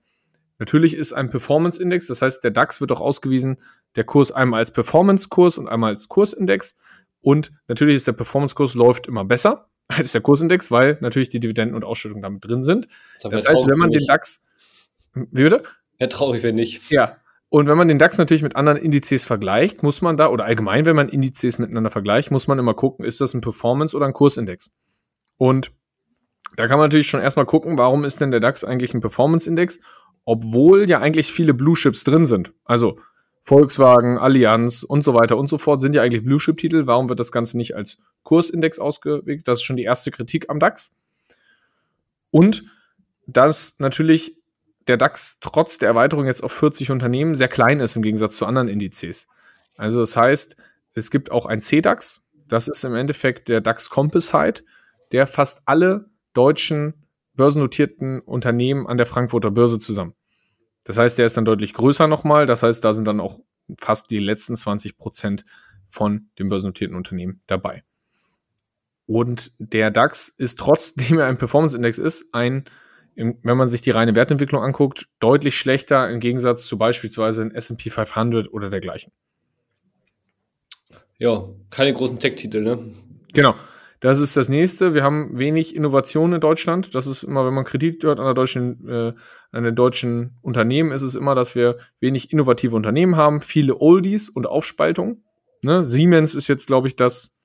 [0.60, 3.58] Natürlich ist ein Performance-Index, das heißt, der DAX wird auch ausgewiesen,
[3.96, 6.78] der Kurs einmal als Performance-Kurs und einmal als Kursindex.
[7.22, 11.76] Und natürlich ist der Performance-Kurs läuft immer besser als der Kursindex, weil natürlich die Dividenden
[11.76, 12.88] und Ausschüttungen damit drin sind.
[13.22, 14.44] Das, das heißt, wenn man den DAX,
[15.14, 15.64] wie bitte?
[15.98, 16.92] Wäre traurig, wenn nicht.
[16.92, 17.18] Ja.
[17.50, 20.86] Und wenn man den DAX natürlich mit anderen Indizes vergleicht, muss man da, oder allgemein,
[20.86, 24.14] wenn man Indizes miteinander vergleicht, muss man immer gucken, ist das ein Performance- oder ein
[24.14, 24.74] Kursindex?
[25.38, 25.72] Und
[26.56, 29.82] da kann man natürlich schon erstmal gucken, warum ist denn der DAX eigentlich ein Performance-Index,
[30.26, 32.54] obwohl ja eigentlich viele Blue Chips drin sind.
[32.66, 33.00] Also
[33.46, 36.88] Volkswagen, Allianz und so weiter und so fort sind ja eigentlich Blue Chip Titel.
[36.88, 39.46] Warum wird das Ganze nicht als Kursindex ausgewählt?
[39.48, 40.96] Das ist schon die erste Kritik am DAX.
[42.32, 42.64] Und
[43.28, 44.38] dass natürlich
[44.88, 48.46] der DAX trotz der Erweiterung jetzt auf 40 Unternehmen sehr klein ist im Gegensatz zu
[48.46, 49.28] anderen Indizes.
[49.76, 50.56] Also das heißt,
[50.94, 52.22] es gibt auch ein CDAX.
[52.48, 54.64] Das ist im Endeffekt der DAX Composite,
[55.12, 56.94] der fasst alle deutschen
[57.34, 60.14] börsennotierten Unternehmen an der Frankfurter Börse zusammen.
[60.84, 62.46] Das heißt, der ist dann deutlich größer nochmal.
[62.46, 63.40] Das heißt, da sind dann auch
[63.80, 65.46] fast die letzten 20 Prozent
[65.88, 67.84] von den börsennotierten Unternehmen dabei.
[69.06, 72.66] Und der DAX ist trotzdem er ein Performance-Index ist, ein,
[73.16, 77.90] wenn man sich die reine Wertentwicklung anguckt, deutlich schlechter im Gegensatz zu beispielsweise ein S&P
[77.90, 79.12] 500 oder dergleichen.
[81.20, 82.80] Ja, keine großen Tech-Titel, ne?
[83.34, 83.56] Genau.
[84.04, 84.94] Das ist das nächste.
[84.94, 86.94] Wir haben wenig Innovation in Deutschland.
[86.94, 89.14] Das ist immer, wenn man Kredit hört an der deutschen, äh,
[89.54, 94.28] an den deutschen Unternehmen, ist es immer, dass wir wenig innovative Unternehmen haben, viele Oldies
[94.28, 95.24] und Aufspaltung.
[95.64, 95.86] Ne?
[95.86, 97.40] Siemens ist jetzt, glaube ich, das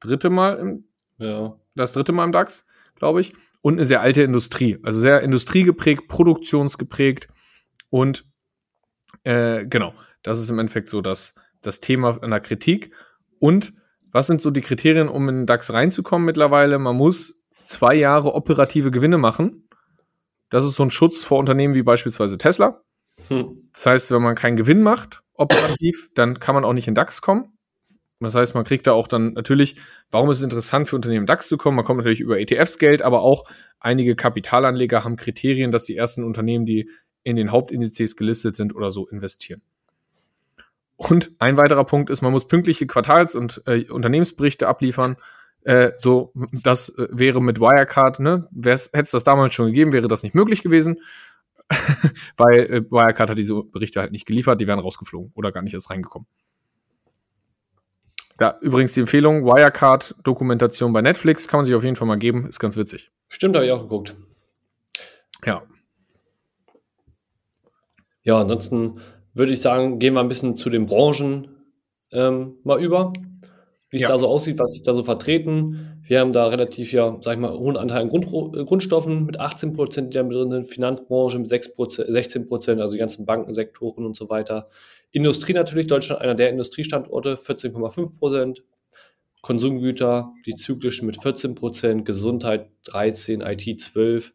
[0.00, 0.84] dritte Mal im,
[1.18, 1.56] ja.
[1.76, 3.32] das dritte Mal im DAX, glaube ich.
[3.60, 4.80] Und eine sehr alte Industrie.
[4.82, 7.28] Also sehr industriegeprägt, produktionsgeprägt.
[7.90, 8.24] Und
[9.22, 12.92] äh, genau, das ist im Endeffekt so das, das Thema der Kritik.
[13.38, 13.72] Und
[14.12, 16.78] was sind so die Kriterien, um in den DAX reinzukommen mittlerweile?
[16.78, 19.68] Man muss zwei Jahre operative Gewinne machen.
[20.50, 22.82] Das ist so ein Schutz vor Unternehmen wie beispielsweise Tesla.
[23.28, 23.56] Hm.
[23.72, 27.22] Das heißt, wenn man keinen Gewinn macht, operativ, dann kann man auch nicht in DAX
[27.22, 27.56] kommen.
[28.20, 29.76] Das heißt, man kriegt da auch dann natürlich,
[30.10, 31.76] warum ist es interessant für Unternehmen DAX zu kommen?
[31.76, 33.48] Man kommt natürlich über ETFs Geld, aber auch
[33.80, 36.88] einige Kapitalanleger haben Kriterien, dass die ersten Unternehmen, die
[37.24, 39.62] in den Hauptindizes gelistet sind oder so, investieren.
[41.08, 45.16] Und ein weiterer Punkt ist, man muss pünktliche Quartals- und äh, Unternehmensberichte abliefern.
[45.64, 48.48] Äh, so, das äh, wäre mit Wirecard, ne?
[48.54, 51.00] Hätte es das damals schon gegeben, wäre das nicht möglich gewesen.
[52.36, 55.74] Weil äh, Wirecard hat diese Berichte halt nicht geliefert, die wären rausgeflogen oder gar nicht
[55.74, 56.28] erst reingekommen.
[58.36, 62.46] Da übrigens die Empfehlung, Wirecard-Dokumentation bei Netflix kann man sich auf jeden Fall mal geben,
[62.46, 63.10] ist ganz witzig.
[63.28, 64.14] Stimmt, habe ich auch geguckt.
[65.44, 65.62] Ja.
[68.22, 69.00] Ja, ansonsten
[69.34, 71.48] würde ich sagen, gehen wir ein bisschen zu den Branchen
[72.12, 73.12] ähm, mal über,
[73.90, 74.08] wie es ja.
[74.08, 76.02] da so aussieht, was ist da so vertreten.
[76.02, 79.38] Wir haben da relativ, ja, sag ich mal, hohen Anteil an Grund, äh, Grundstoffen mit
[79.38, 81.74] 18 Prozent, die da drin sind, Finanzbranche mit 6
[82.08, 84.68] 16 Prozent, also die ganzen Bankensektoren und so weiter.
[85.10, 88.62] Industrie natürlich, Deutschland einer der Industriestandorte, 14,5 Prozent.
[89.42, 94.32] Konsumgüter, die zyklischen mit 14 Prozent, Gesundheit 13, IT 12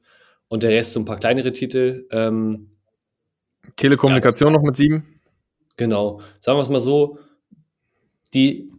[0.50, 2.06] und der Rest so ein paar kleinere Titel.
[2.12, 2.77] Ähm,
[3.76, 5.20] Telekommunikation ja, noch mit sieben?
[5.76, 6.22] Genau.
[6.40, 7.20] Sagen wir es mal so,
[8.34, 8.72] die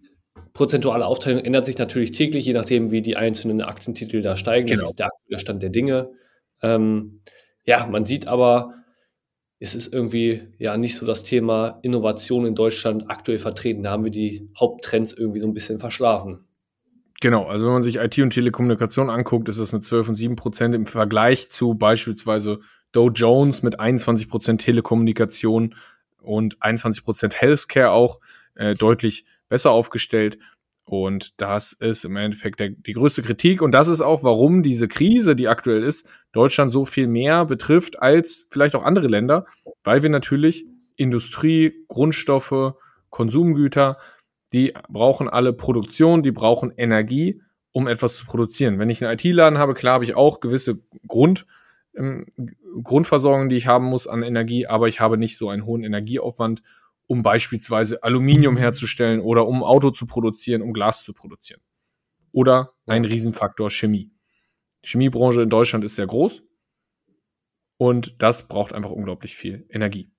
[0.52, 4.66] prozentuale Aufteilung ändert sich natürlich täglich, je nachdem, wie die einzelnen Aktientitel da steigen.
[4.66, 4.80] Genau.
[4.80, 6.10] Das ist der aktuelle Stand der Dinge.
[6.62, 7.20] Ähm,
[7.64, 8.74] ja, man sieht aber,
[9.60, 13.82] es ist irgendwie ja nicht so das Thema Innovation in Deutschland aktuell vertreten.
[13.82, 16.48] Da haben wir die Haupttrends irgendwie so ein bisschen verschlafen.
[17.20, 20.36] Genau, also wenn man sich IT und Telekommunikation anguckt, ist es mit 12 und 7
[20.36, 22.60] Prozent im Vergleich zu beispielsweise
[22.92, 25.74] Dow Jones mit 21% Telekommunikation
[26.22, 28.20] und 21% Healthcare auch
[28.54, 30.38] äh, deutlich besser aufgestellt.
[30.84, 33.60] Und das ist im Endeffekt der, die größte Kritik.
[33.60, 38.00] Und das ist auch, warum diese Krise, die aktuell ist, Deutschland so viel mehr betrifft
[38.00, 39.46] als vielleicht auch andere Länder,
[39.84, 40.64] weil wir natürlich
[40.96, 42.74] Industrie, Grundstoffe,
[43.10, 43.98] Konsumgüter,
[44.52, 48.78] die brauchen alle Produktion, die brauchen Energie, um etwas zu produzieren.
[48.78, 51.46] Wenn ich einen IT-Laden habe, klar habe ich auch gewisse Grund,
[51.98, 52.26] ähm,
[52.82, 56.62] Grundversorgung, die ich haben muss an Energie, aber ich habe nicht so einen hohen Energieaufwand,
[57.06, 61.60] um beispielsweise Aluminium herzustellen oder um Auto zu produzieren, um Glas zu produzieren.
[62.32, 64.10] Oder ein Riesenfaktor Chemie.
[64.84, 66.42] Die Chemiebranche in Deutschland ist sehr groß
[67.78, 70.10] und das braucht einfach unglaublich viel Energie.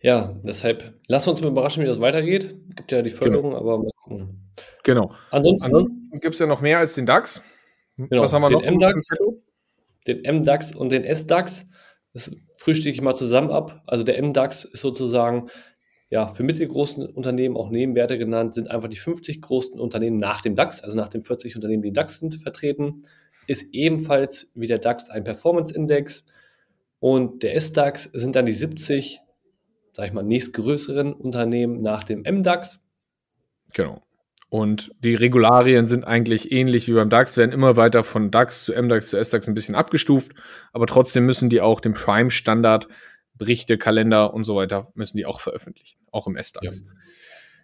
[0.00, 2.56] Ja, deshalb lassen wir uns mal überraschen, wie das weitergeht.
[2.74, 3.22] Gibt ja die genau.
[3.22, 3.60] Förderung, genau.
[3.60, 4.52] aber mal gucken.
[4.82, 5.14] Genau.
[5.30, 7.44] Ansonsten, Ansonsten gibt es ja noch mehr als den DAX.
[7.96, 8.70] Genau, Was haben wir den noch?
[8.70, 9.08] MDAX,
[10.06, 11.68] den MDAX und den SDAX.
[12.12, 13.82] Das frühstücke ich mal zusammen ab.
[13.86, 15.48] Also der MDAX ist sozusagen
[16.12, 20.54] ja, für mittelgroßen Unternehmen auch Nebenwerte genannt, sind einfach die 50 größten Unternehmen nach dem
[20.54, 23.04] DAX, also nach den 40 Unternehmen, die DAX sind, vertreten.
[23.46, 26.26] ist ebenfalls wie der DAX ein Performance-Index
[27.00, 29.20] und der S-DAX sind dann die 70,
[29.94, 32.78] sag ich mal, nächstgrößeren Unternehmen nach dem M-DAX.
[33.72, 34.02] Genau.
[34.52, 38.74] Und die Regularien sind eigentlich ähnlich wie beim DAX, werden immer weiter von DAX zu
[38.74, 40.32] MDAX zu SDAX ein bisschen abgestuft,
[40.74, 42.86] aber trotzdem müssen die auch den Prime-Standard,
[43.32, 46.84] Berichte, Kalender und so weiter, müssen die auch veröffentlichen, auch im SDAX.
[46.84, 46.92] Ja.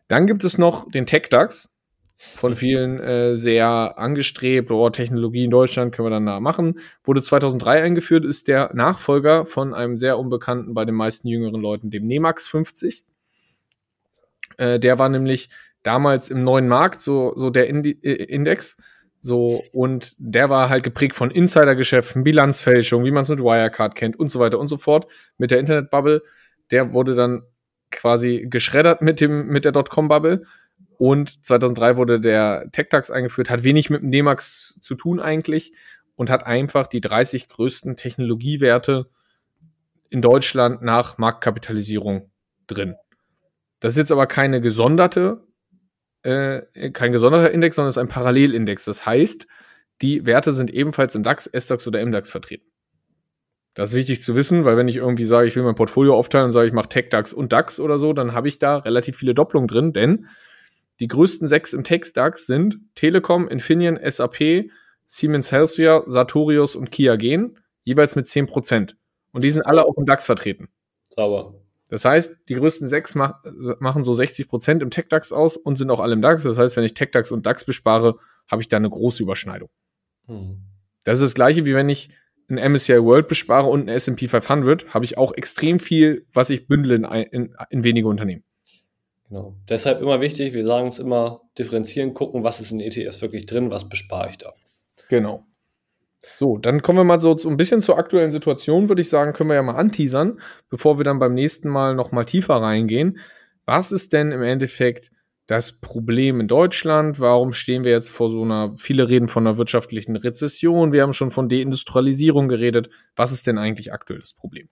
[0.09, 1.77] Dann gibt es noch den Tech-DAX,
[2.15, 6.81] von vielen äh, sehr angestrebt, oh, Technologie in Deutschland können wir dann da machen.
[7.05, 11.91] Wurde 2003 eingeführt, ist der Nachfolger von einem sehr unbekannten bei den meisten jüngeren Leuten,
[11.91, 13.05] dem Nemax 50.
[14.57, 15.51] Äh, der war nämlich
[15.89, 18.77] damals im neuen Markt, so, so der Indi äh, Index.
[19.21, 24.19] So, und der war halt geprägt von Insidergeschäften, Bilanzfälschung, wie man es mit Wirecard kennt
[24.19, 25.11] und so weiter und so fort.
[25.39, 26.23] Mit der Internetbubble.
[26.71, 27.43] Der wurde dann
[27.91, 30.45] quasi geschreddert mit dem, mit der Dotcom-Bubble.
[30.99, 35.73] Und 2003 wurde der TechTax eingeführt, hat wenig mit dem Nemax zu tun eigentlich
[36.17, 39.09] und hat einfach die 30 größten Technologiewerte
[40.11, 42.31] in Deutschland nach Marktkapitalisierung
[42.67, 42.95] drin.
[43.81, 45.48] Das ist jetzt aber keine gesonderte
[46.23, 48.85] äh, kein gesonderter Index, sondern es ist ein Parallelindex.
[48.85, 49.47] Das heißt,
[50.03, 52.67] die Werte sind ebenfalls im DAX, SDAX oder MDAX vertreten.
[53.75, 56.47] Das ist wichtig zu wissen, weil wenn ich irgendwie sage, ich will mein Portfolio aufteilen
[56.47, 59.35] und sage, ich mache Tech-DAX und DAX oder so, dann habe ich da relativ viele
[59.35, 60.27] Doppelungen drin, denn
[60.99, 64.71] die größten sechs im Tech-DAX sind Telekom, Infineon, SAP,
[65.07, 68.95] Siemens Healthier, Sartorius und Kia Gen, jeweils mit 10%.
[69.33, 70.69] Und die sind alle auch im DAX vertreten.
[71.15, 71.55] Sauber.
[71.89, 73.43] Das heißt, die größten sechs mach,
[73.81, 76.43] machen so 60 Prozent im TechDAX aus und sind auch alle im DAX.
[76.43, 79.71] Das heißt, wenn ich TechDAX und DAX bespare, habe ich da eine große Überschneidung.
[80.27, 80.63] Hm.
[81.05, 82.11] Das ist das gleiche, wie wenn ich
[82.51, 86.67] ein MSCI World bespare und ein S&P 500, habe ich auch extrem viel, was ich
[86.67, 88.45] bündle in, in, in wenige Unternehmen.
[89.29, 89.57] Genau.
[89.69, 93.71] Deshalb immer wichtig, wir sagen es immer, differenzieren, gucken, was ist in ETFs wirklich drin,
[93.71, 94.55] was bespare ich da.
[95.09, 95.47] Genau.
[96.35, 99.51] So, dann kommen wir mal so, ein bisschen zur aktuellen Situation, würde ich sagen, können
[99.51, 103.19] wir ja mal anteasern, bevor wir dann beim nächsten Mal noch mal tiefer reingehen.
[103.67, 105.11] Was ist denn im Endeffekt
[105.47, 107.21] das Problem in Deutschland?
[107.21, 111.13] Warum stehen wir jetzt vor so einer, viele reden von einer wirtschaftlichen Rezession, wir haben
[111.13, 112.91] schon von Deindustrialisierung geredet.
[113.17, 114.69] Was ist denn eigentlich aktuell das Problem?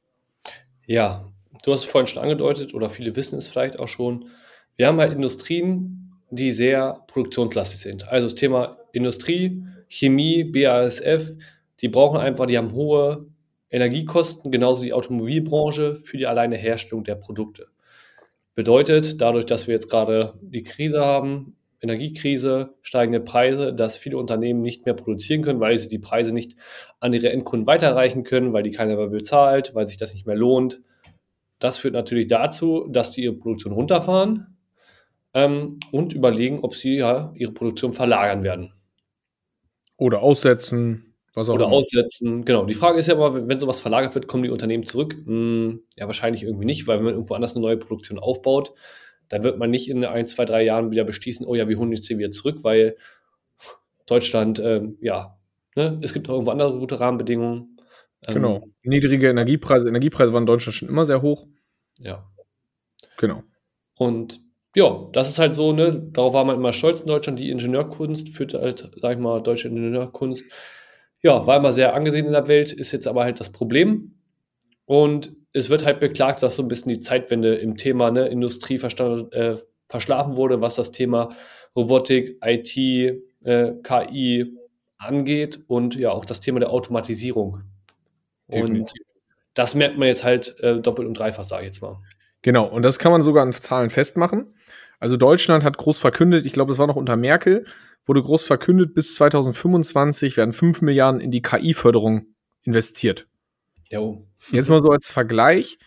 [0.86, 1.26] Ja,
[1.64, 4.26] du hast es vorhin schon angedeutet oder viele wissen es vielleicht auch schon.
[4.76, 8.08] Wir haben halt Industrien, die sehr produktionslastig sind.
[8.08, 11.34] Also das Thema Industrie, Chemie, BASF,
[11.80, 13.26] die brauchen einfach, die haben hohe
[13.70, 17.68] Energiekosten, genauso die Automobilbranche für die alleine Herstellung der Produkte.
[18.54, 24.62] Bedeutet, dadurch, dass wir jetzt gerade die Krise haben, Energiekrise, steigende Preise, dass viele Unternehmen
[24.62, 26.56] nicht mehr produzieren können, weil sie die Preise nicht
[27.00, 30.36] an ihre Endkunden weiterreichen können, weil die keiner mehr bezahlt, weil sich das nicht mehr
[30.36, 30.80] lohnt.
[31.58, 34.56] Das führt natürlich dazu, dass die ihre Produktion runterfahren
[35.34, 38.72] ähm, und überlegen, ob sie ja ihre Produktion verlagern werden.
[39.96, 41.74] Oder aussetzen, was auch Oder immer.
[41.74, 42.64] aussetzen, genau.
[42.64, 45.16] Die Frage ist ja aber, wenn sowas verlagert wird, kommen die Unternehmen zurück?
[45.24, 48.72] Hm, ja, wahrscheinlich irgendwie nicht, weil wenn man irgendwo anders eine neue Produktion aufbaut,
[49.28, 51.92] dann wird man nicht in ein, zwei, drei Jahren wieder beschließen, oh ja, wir holen
[51.92, 52.96] jetzt hier wieder zurück, weil
[54.06, 55.36] Deutschland, ähm, ja,
[55.74, 57.78] ne, es gibt auch irgendwo andere gute Rahmenbedingungen.
[58.26, 58.68] Ähm, genau.
[58.82, 59.88] Niedrige Energiepreise.
[59.88, 61.46] Energiepreise waren in Deutschland schon immer sehr hoch.
[61.98, 62.28] Ja.
[63.18, 63.42] Genau.
[63.94, 64.40] Und
[64.76, 67.38] ja, das ist halt so, ne, darauf war man immer stolz in Deutschland.
[67.38, 70.44] Die Ingenieurkunst führt halt, sag ich mal, deutsche Ingenieurkunst.
[71.22, 74.20] Ja, war immer sehr angesehen in der Welt, ist jetzt aber halt das Problem.
[74.84, 78.74] Und es wird halt beklagt, dass so ein bisschen die Zeitwende im Thema ne, Industrie
[78.74, 79.56] äh,
[79.88, 81.30] verschlafen wurde, was das Thema
[81.74, 84.58] Robotik, IT, äh, KI
[84.98, 87.62] angeht und ja auch das Thema der Automatisierung.
[88.48, 88.92] Definitiv.
[88.92, 88.92] Und
[89.54, 91.96] das merkt man jetzt halt äh, doppelt und dreifach, sage ich jetzt mal.
[92.42, 94.52] Genau, und das kann man sogar an Zahlen festmachen.
[94.98, 97.66] Also Deutschland hat groß verkündet, ich glaube, es war noch unter Merkel,
[98.06, 102.26] wurde groß verkündet, bis 2025 werden 5 Milliarden in die KI-Förderung
[102.62, 103.26] investiert.
[103.90, 104.26] Jo.
[104.50, 105.78] Jetzt mal so als Vergleich.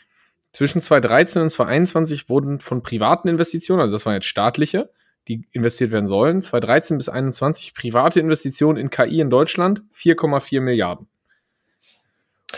[0.51, 4.89] Zwischen 2013 und 2021 wurden von privaten Investitionen, also das waren jetzt staatliche,
[5.27, 11.07] die investiert werden sollen, 2013 bis 2021 private Investitionen in KI in Deutschland 4,4 Milliarden.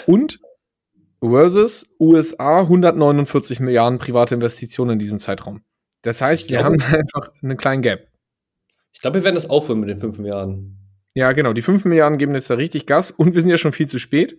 [0.07, 0.39] Und
[1.19, 5.63] versus USA 149 Milliarden private Investitionen in diesem Zeitraum.
[6.01, 8.07] Das heißt, wir haben einfach einen kleinen Gap.
[8.93, 10.77] Ich glaube, wir werden das aufhören mit den 5 Milliarden.
[11.13, 11.53] Ja, genau.
[11.53, 13.99] Die 5 Milliarden geben jetzt da richtig Gas und wir sind ja schon viel zu
[13.99, 14.37] spät.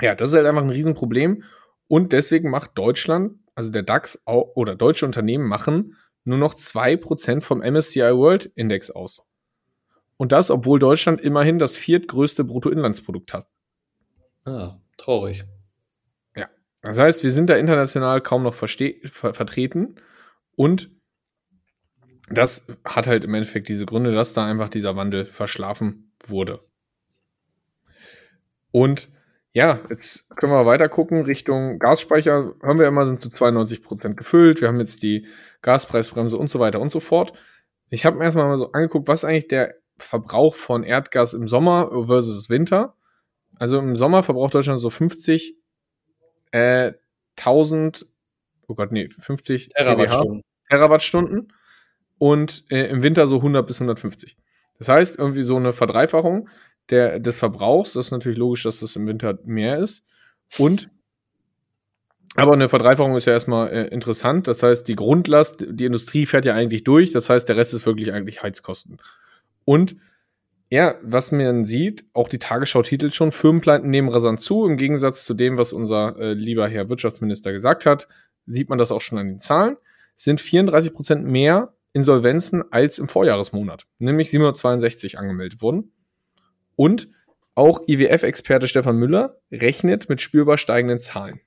[0.00, 1.44] Ja, das ist halt einfach ein Riesenproblem.
[1.88, 7.58] Und deswegen macht Deutschland, also der DAX oder deutsche Unternehmen machen nur noch 2% vom
[7.58, 9.28] MSCI World Index aus.
[10.16, 13.48] Und das, obwohl Deutschland immerhin das viertgrößte Bruttoinlandsprodukt hat.
[14.44, 15.44] Ah, traurig.
[16.36, 16.48] Ja.
[16.80, 18.68] Das heißt, wir sind da international kaum noch ver
[19.34, 19.96] vertreten.
[20.56, 20.90] Und
[22.28, 26.60] das hat halt im Endeffekt diese Gründe, dass da einfach dieser Wandel verschlafen wurde.
[28.70, 29.08] Und
[29.52, 32.54] ja, jetzt können wir weiter gucken Richtung Gasspeicher.
[32.62, 34.62] Haben wir immer, sind zu 92 Prozent gefüllt.
[34.62, 35.26] Wir haben jetzt die
[35.60, 37.34] Gaspreisbremse und so weiter und so fort.
[37.90, 41.90] Ich habe mir erstmal mal so angeguckt, was eigentlich der Verbrauch von Erdgas im Sommer
[42.06, 42.96] versus Winter.
[43.56, 45.54] Also im Sommer verbraucht Deutschland so 50
[46.52, 46.92] äh,
[47.38, 48.06] 1000,
[48.72, 50.42] oh Gott, nee, 50 Terawattstunden.
[50.68, 51.52] Terawattstunden
[52.18, 54.36] und äh, im Winter so 100 bis 150.
[54.78, 56.48] Das heißt, irgendwie so eine Verdreifachung
[56.90, 57.92] der, des Verbrauchs.
[57.92, 60.08] Das ist natürlich logisch, dass das im Winter mehr ist.
[60.58, 60.90] Und
[62.34, 64.48] aber eine Verdreifachung ist ja erstmal äh, interessant.
[64.48, 67.12] Das heißt, die Grundlast, die Industrie fährt ja eigentlich durch.
[67.12, 68.98] Das heißt, der Rest ist wirklich eigentlich Heizkosten.
[69.66, 69.96] Und
[70.70, 74.64] ja, was man sieht, auch die Tagesschau titelt schon, Firmenpleiten nehmen rasant zu.
[74.64, 78.08] Im Gegensatz zu dem, was unser äh, lieber Herr Wirtschaftsminister gesagt hat,
[78.46, 79.76] sieht man das auch schon an den Zahlen.
[80.14, 85.92] Sind 34 Prozent mehr Insolvenzen als im Vorjahresmonat, nämlich 762 angemeldet wurden.
[86.76, 87.08] Und
[87.54, 91.40] auch IWF-Experte Stefan Müller rechnet mit spürbar steigenden Zahlen,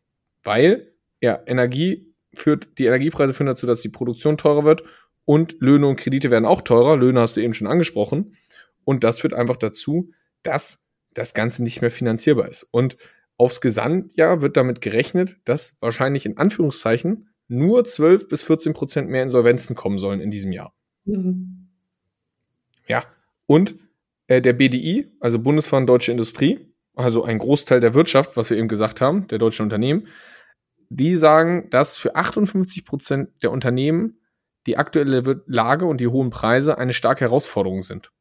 [0.44, 4.84] weil ja, Energie führt, die Energiepreise führen dazu, dass die Produktion teurer wird
[5.26, 6.96] und Löhne und Kredite werden auch teurer.
[6.96, 8.38] Löhne hast du eben schon angesprochen.
[8.84, 10.12] Und das führt einfach dazu,
[10.44, 12.64] dass das Ganze nicht mehr finanzierbar ist.
[12.72, 12.98] Und
[13.38, 19.24] aufs Gesamtjahr wird damit gerechnet, dass wahrscheinlich in Anführungszeichen nur 12 bis 14 Prozent mehr
[19.24, 20.74] Insolvenzen kommen sollen in diesem Jahr.
[21.06, 21.68] Mhm.
[22.88, 23.04] Ja,
[23.46, 23.76] und
[24.28, 28.68] äh, der BDI, also Bundesverband Deutsche Industrie, also ein Großteil der Wirtschaft, was wir eben
[28.68, 30.08] gesagt haben, der deutschen Unternehmen,
[30.90, 34.20] die sagen, dass für 58 Prozent der Unternehmen
[34.66, 38.12] die aktuelle Lage und die hohen Preise eine starke Herausforderung sind.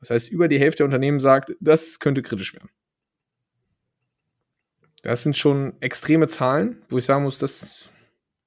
[0.00, 2.70] Das heißt, über die Hälfte der Unternehmen sagt, das könnte kritisch werden.
[5.08, 7.88] Das sind schon extreme Zahlen, wo ich sagen muss, das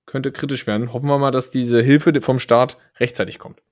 [0.06, 0.93] könnte kritisch werden.
[0.93, 3.63] Hoffen wir mal, dass diese Hilfe vom Staat rechtzeitig kommt.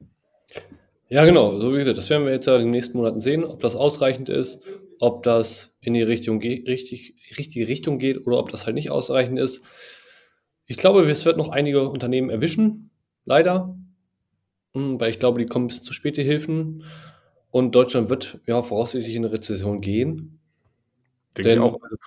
[1.07, 1.59] Ja, genau.
[1.59, 3.75] So wie gesagt, das werden wir jetzt ja in den nächsten Monaten sehen, ob das
[3.75, 4.63] ausreichend ist,
[4.99, 9.37] ob das in die Richtung richtig, richtige Richtung geht oder ob das halt nicht ausreichend
[9.37, 9.63] ist.
[10.65, 12.89] Ich glaube, es wird noch einige Unternehmen erwischen,
[13.23, 13.77] leider,
[14.73, 16.85] hm, weil ich glaube, die kommen bis zu spät, die Hilfen.
[17.51, 20.39] Und Deutschland wird ja voraussichtlich in eine Rezession gehen.
[21.37, 21.79] Denke ich auch.
[21.83, 21.97] Also,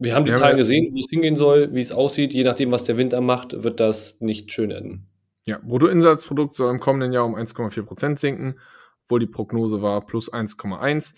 [0.00, 2.32] wir haben die Zahlen gesehen, wo es hingehen soll, wie es aussieht.
[2.32, 5.06] Je nachdem, was der Winter macht, wird das nicht schön enden.
[5.46, 8.58] Ja, Bruttoinsatzprodukt soll im kommenden Jahr um 1,4 Prozent sinken,
[9.04, 11.16] obwohl die Prognose war plus 1,1.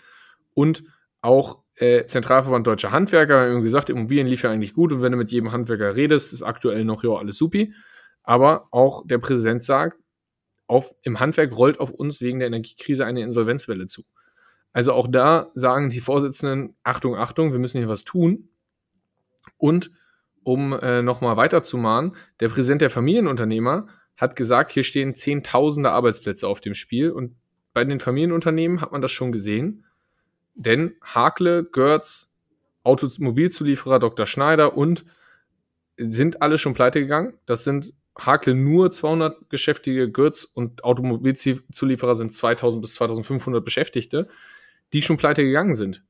[0.53, 0.83] Und
[1.21, 5.17] auch äh, Zentralverband Deutscher Handwerker, wie gesagt, Immobilien lief ja eigentlich gut und wenn du
[5.17, 7.73] mit jedem Handwerker redest, ist aktuell noch ja alles supi.
[8.21, 9.97] Aber auch der Präsident sagt,
[10.67, 14.03] auf, im Handwerk rollt auf uns wegen der Energiekrise eine Insolvenzwelle zu.
[14.73, 18.49] Also auch da sagen die Vorsitzenden, Achtung, Achtung, wir müssen hier was tun.
[19.57, 19.91] Und
[20.43, 26.61] um äh, nochmal weiterzumahnen, der Präsident der Familienunternehmer hat gesagt, hier stehen Zehntausende Arbeitsplätze auf
[26.61, 27.11] dem Spiel.
[27.11, 27.35] Und
[27.73, 29.85] bei den Familienunternehmen hat man das schon gesehen.
[30.55, 32.33] Denn Hakle, Görz,
[32.83, 34.25] Automobilzulieferer Dr.
[34.25, 35.05] Schneider und
[35.97, 37.33] sind alle schon pleite gegangen.
[37.45, 44.27] Das sind Hakle nur 200 Geschäftige, Götz und Automobilzulieferer sind 2000 bis 2500 Beschäftigte,
[44.91, 46.03] die schon pleite gegangen sind.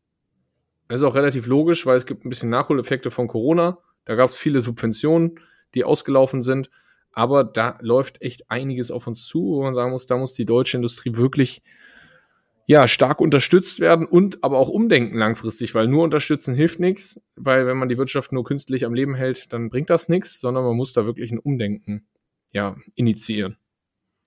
[0.87, 3.77] Das ist auch relativ logisch, weil es gibt ein bisschen Nachholeffekte von Corona.
[4.05, 5.39] Da gab es viele Subventionen,
[5.75, 6.69] die ausgelaufen sind.
[7.11, 10.45] Aber da läuft echt einiges auf uns zu, wo man sagen muss, da muss die
[10.45, 11.61] deutsche Industrie wirklich
[12.65, 17.67] ja, stark unterstützt werden und aber auch umdenken langfristig, weil nur unterstützen hilft nichts, weil
[17.67, 20.77] wenn man die Wirtschaft nur künstlich am Leben hält, dann bringt das nichts, sondern man
[20.77, 22.07] muss da wirklich ein Umdenken
[22.53, 23.57] ja, initiieren.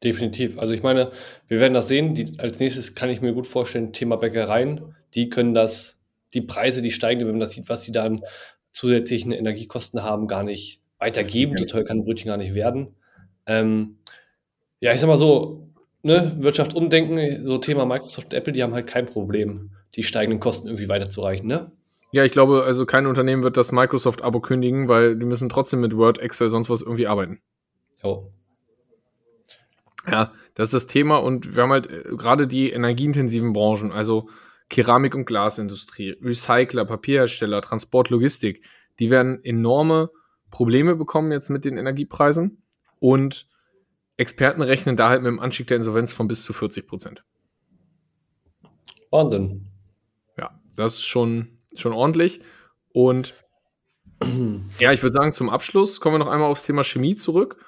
[0.05, 0.59] Definitiv.
[0.59, 1.13] Also ich meine,
[1.49, 2.15] wir werden das sehen.
[2.15, 5.96] Die, als nächstes kann ich mir gut vorstellen, Thema Bäckereien, die können das,
[6.37, 8.23] die Preise, die steigen, wenn man das sieht, was die dann
[8.71, 11.57] zusätzlichen Energiekosten haben, gar nicht weitergeben.
[11.57, 12.95] So teuer kann ein Brötchen gar nicht werden.
[13.47, 13.97] Ähm,
[14.81, 15.71] ja, ich sag mal so,
[16.03, 20.41] ne, Wirtschaft umdenken, so Thema Microsoft und Apple, die haben halt kein Problem, die steigenden
[20.41, 21.73] Kosten irgendwie weiterzureichen, ne?
[22.13, 25.97] Ja, ich glaube, also kein Unternehmen wird das Microsoft-Abo kündigen, weil die müssen trotzdem mit
[25.97, 27.41] Word, Excel, sonst was irgendwie arbeiten.
[28.03, 28.31] Jo.
[30.09, 34.29] Ja, das ist das Thema und wir haben halt äh, gerade die energieintensiven Branchen, also
[34.69, 38.65] Keramik- und Glasindustrie, Recycler, Papierhersteller, Transport, Logistik,
[38.99, 40.11] die werden enorme
[40.51, 42.63] Probleme bekommen jetzt mit den Energiepreisen
[42.99, 43.49] und
[44.17, 47.25] Experten rechnen da halt mit dem Anstieg der Insolvenz von bis zu 40 Prozent.
[49.11, 49.67] Wahnsinn.
[50.39, 52.41] Ja, das ist schon, schon ordentlich.
[52.93, 53.35] Und
[54.79, 57.63] ja, ich würde sagen, zum Abschluss kommen wir noch einmal aufs Thema Chemie zurück.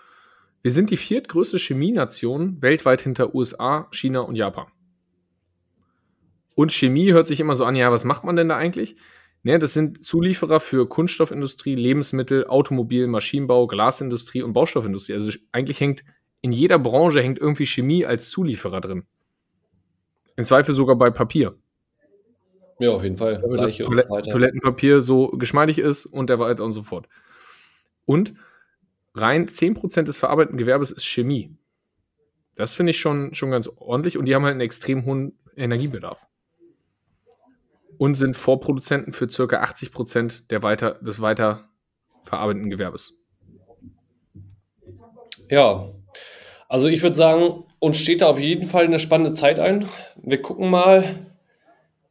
[0.63, 4.67] Wir sind die viertgrößte Chemienation weltweit hinter USA, China und Japan.
[6.59, 8.97] Und Chemie hört sich immer so an, ja, was macht man denn da eigentlich?
[9.45, 15.13] Ne, das sind Zulieferer für Kunststoffindustrie, Lebensmittel, Automobil, Maschinenbau, Glasindustrie und Baustoffindustrie.
[15.13, 16.03] Also eigentlich hängt
[16.43, 19.05] in jeder Branche hängt irgendwie Chemie als Zulieferer drin.
[20.35, 21.57] Im Zweifel sogar bei Papier.
[22.81, 23.41] Ja, auf jeden Fall.
[23.41, 27.09] Damit das Toilet Toilettenpapier so geschmeidig ist und der weiter und so fort.
[28.05, 28.35] Und
[29.15, 31.57] rein 10% des verarbeitenden Gewerbes ist Chemie.
[32.57, 36.27] Das finde ich schon, schon ganz ordentlich und die haben halt einen extrem hohen Energiebedarf.
[37.99, 41.69] Und sind Vorproduzenten für circa 80% der weiter, des weiter
[42.25, 43.15] verarbeitenden Gewerbes.
[45.51, 45.85] Ja,
[46.69, 49.87] also ich würde sagen, uns steht da auf jeden Fall eine spannende Zeit ein.
[50.17, 51.27] Wir gucken mal,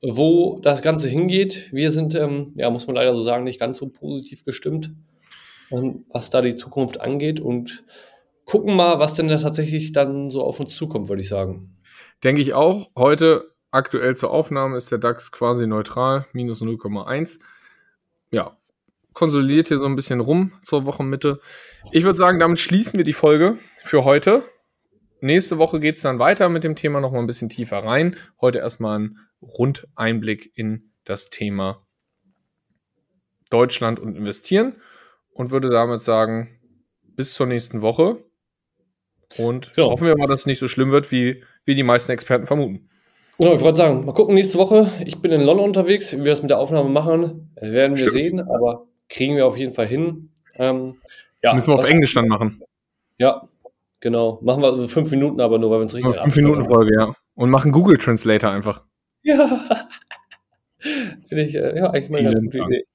[0.02, 1.70] wo das Ganze hingeht.
[1.72, 4.92] Wir sind, ähm, ja, muss man leider so sagen, nicht ganz so positiv gestimmt,
[5.72, 7.84] ähm, was da die Zukunft angeht und
[8.46, 11.78] gucken mal, was denn da tatsächlich dann so auf uns zukommt, würde ich sagen.
[12.24, 12.90] Denke ich auch.
[12.96, 17.40] Heute aktuell zur Aufnahme ist der DAX quasi neutral, minus 0,1.
[18.32, 18.58] Ja,
[19.14, 21.42] konsolidiert hier so ein bisschen rum zur Wochenmitte.
[21.92, 24.44] Ich würde sagen, damit schließen wir die Folge für heute.
[25.22, 28.16] Nächste Woche geht es dann weiter mit dem Thema noch mal ein bisschen tiefer rein.
[28.40, 31.84] Heute erstmal ein Rundeinblick in das Thema
[33.50, 34.76] Deutschland und investieren
[35.34, 36.60] und würde damit sagen,
[37.02, 38.24] bis zur nächsten Woche.
[39.38, 39.90] Und genau.
[39.90, 42.90] hoffen wir mal, dass es nicht so schlimm wird, wie, wie die meisten Experten vermuten.
[43.38, 44.92] Genau, ich wollte sagen, mal gucken nächste Woche.
[45.06, 46.12] Ich bin in London unterwegs.
[46.12, 48.12] Wie wir das mit der Aufnahme machen, werden wir Stimmt.
[48.12, 50.30] sehen, aber kriegen wir auf jeden Fall hin.
[50.56, 50.96] Ähm,
[51.44, 52.64] ja, Müssen wir auf Englisch dann machen.
[53.20, 53.44] Ja,
[54.00, 54.40] genau.
[54.42, 56.16] Machen wir also fünf Minuten, aber nur, weil wir uns richtig.
[56.16, 57.14] Fünf Minuten Folge, ja.
[57.36, 58.84] Und machen Google Translator einfach.
[59.22, 59.66] Ja.
[61.28, 62.86] Finde ich, äh, ja, eigentlich mal eine ganz gute Idee.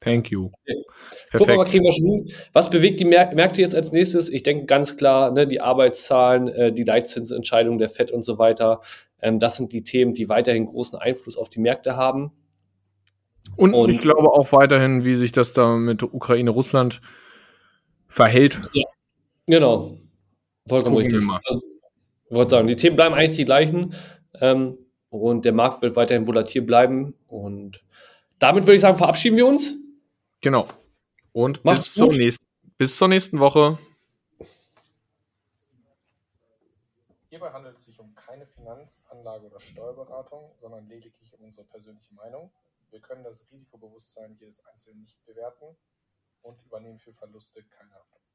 [0.00, 0.46] Thank you.
[0.46, 0.84] Okay.
[1.30, 1.48] Perfekt.
[1.48, 4.28] Guck mal, kriegen wir schon Was bewegt die Märkte jetzt als nächstes?
[4.28, 8.82] Ich denke ganz klar, ne, die Arbeitszahlen, äh, die Leitzinsentscheidung der FED und so weiter.
[9.20, 12.32] Ähm, das sind die Themen, die weiterhin großen Einfluss auf die Märkte haben.
[13.56, 17.00] Und, und ich glaube auch weiterhin, wie sich das da mit Ukraine, Russland
[18.08, 18.60] verhält.
[18.72, 18.84] Ja,
[19.46, 19.96] genau.
[20.68, 21.40] Vollkommen Gucken richtig.
[21.48, 21.62] Also,
[22.28, 23.94] ich wollte sagen, die Themen bleiben eigentlich die gleichen.
[24.40, 24.78] Ähm,
[25.10, 27.14] und der Markt wird weiterhin volatil bleiben.
[27.28, 27.84] Und
[28.38, 29.74] damit würde ich sagen, verabschieden wir uns.
[30.40, 30.66] Genau.
[31.32, 32.46] Und bis zur, nächsten,
[32.78, 33.78] bis zur nächsten Woche.
[37.28, 42.12] Hierbei handelt es sich um keine Finanz-, Anlage- oder Steuerberatung, sondern lediglich um unsere persönliche
[42.14, 42.52] Meinung.
[42.90, 45.76] Wir können das Risikobewusstsein jedes Einzelnen nicht bewerten
[46.42, 48.25] und übernehmen für Verluste keine Haftung.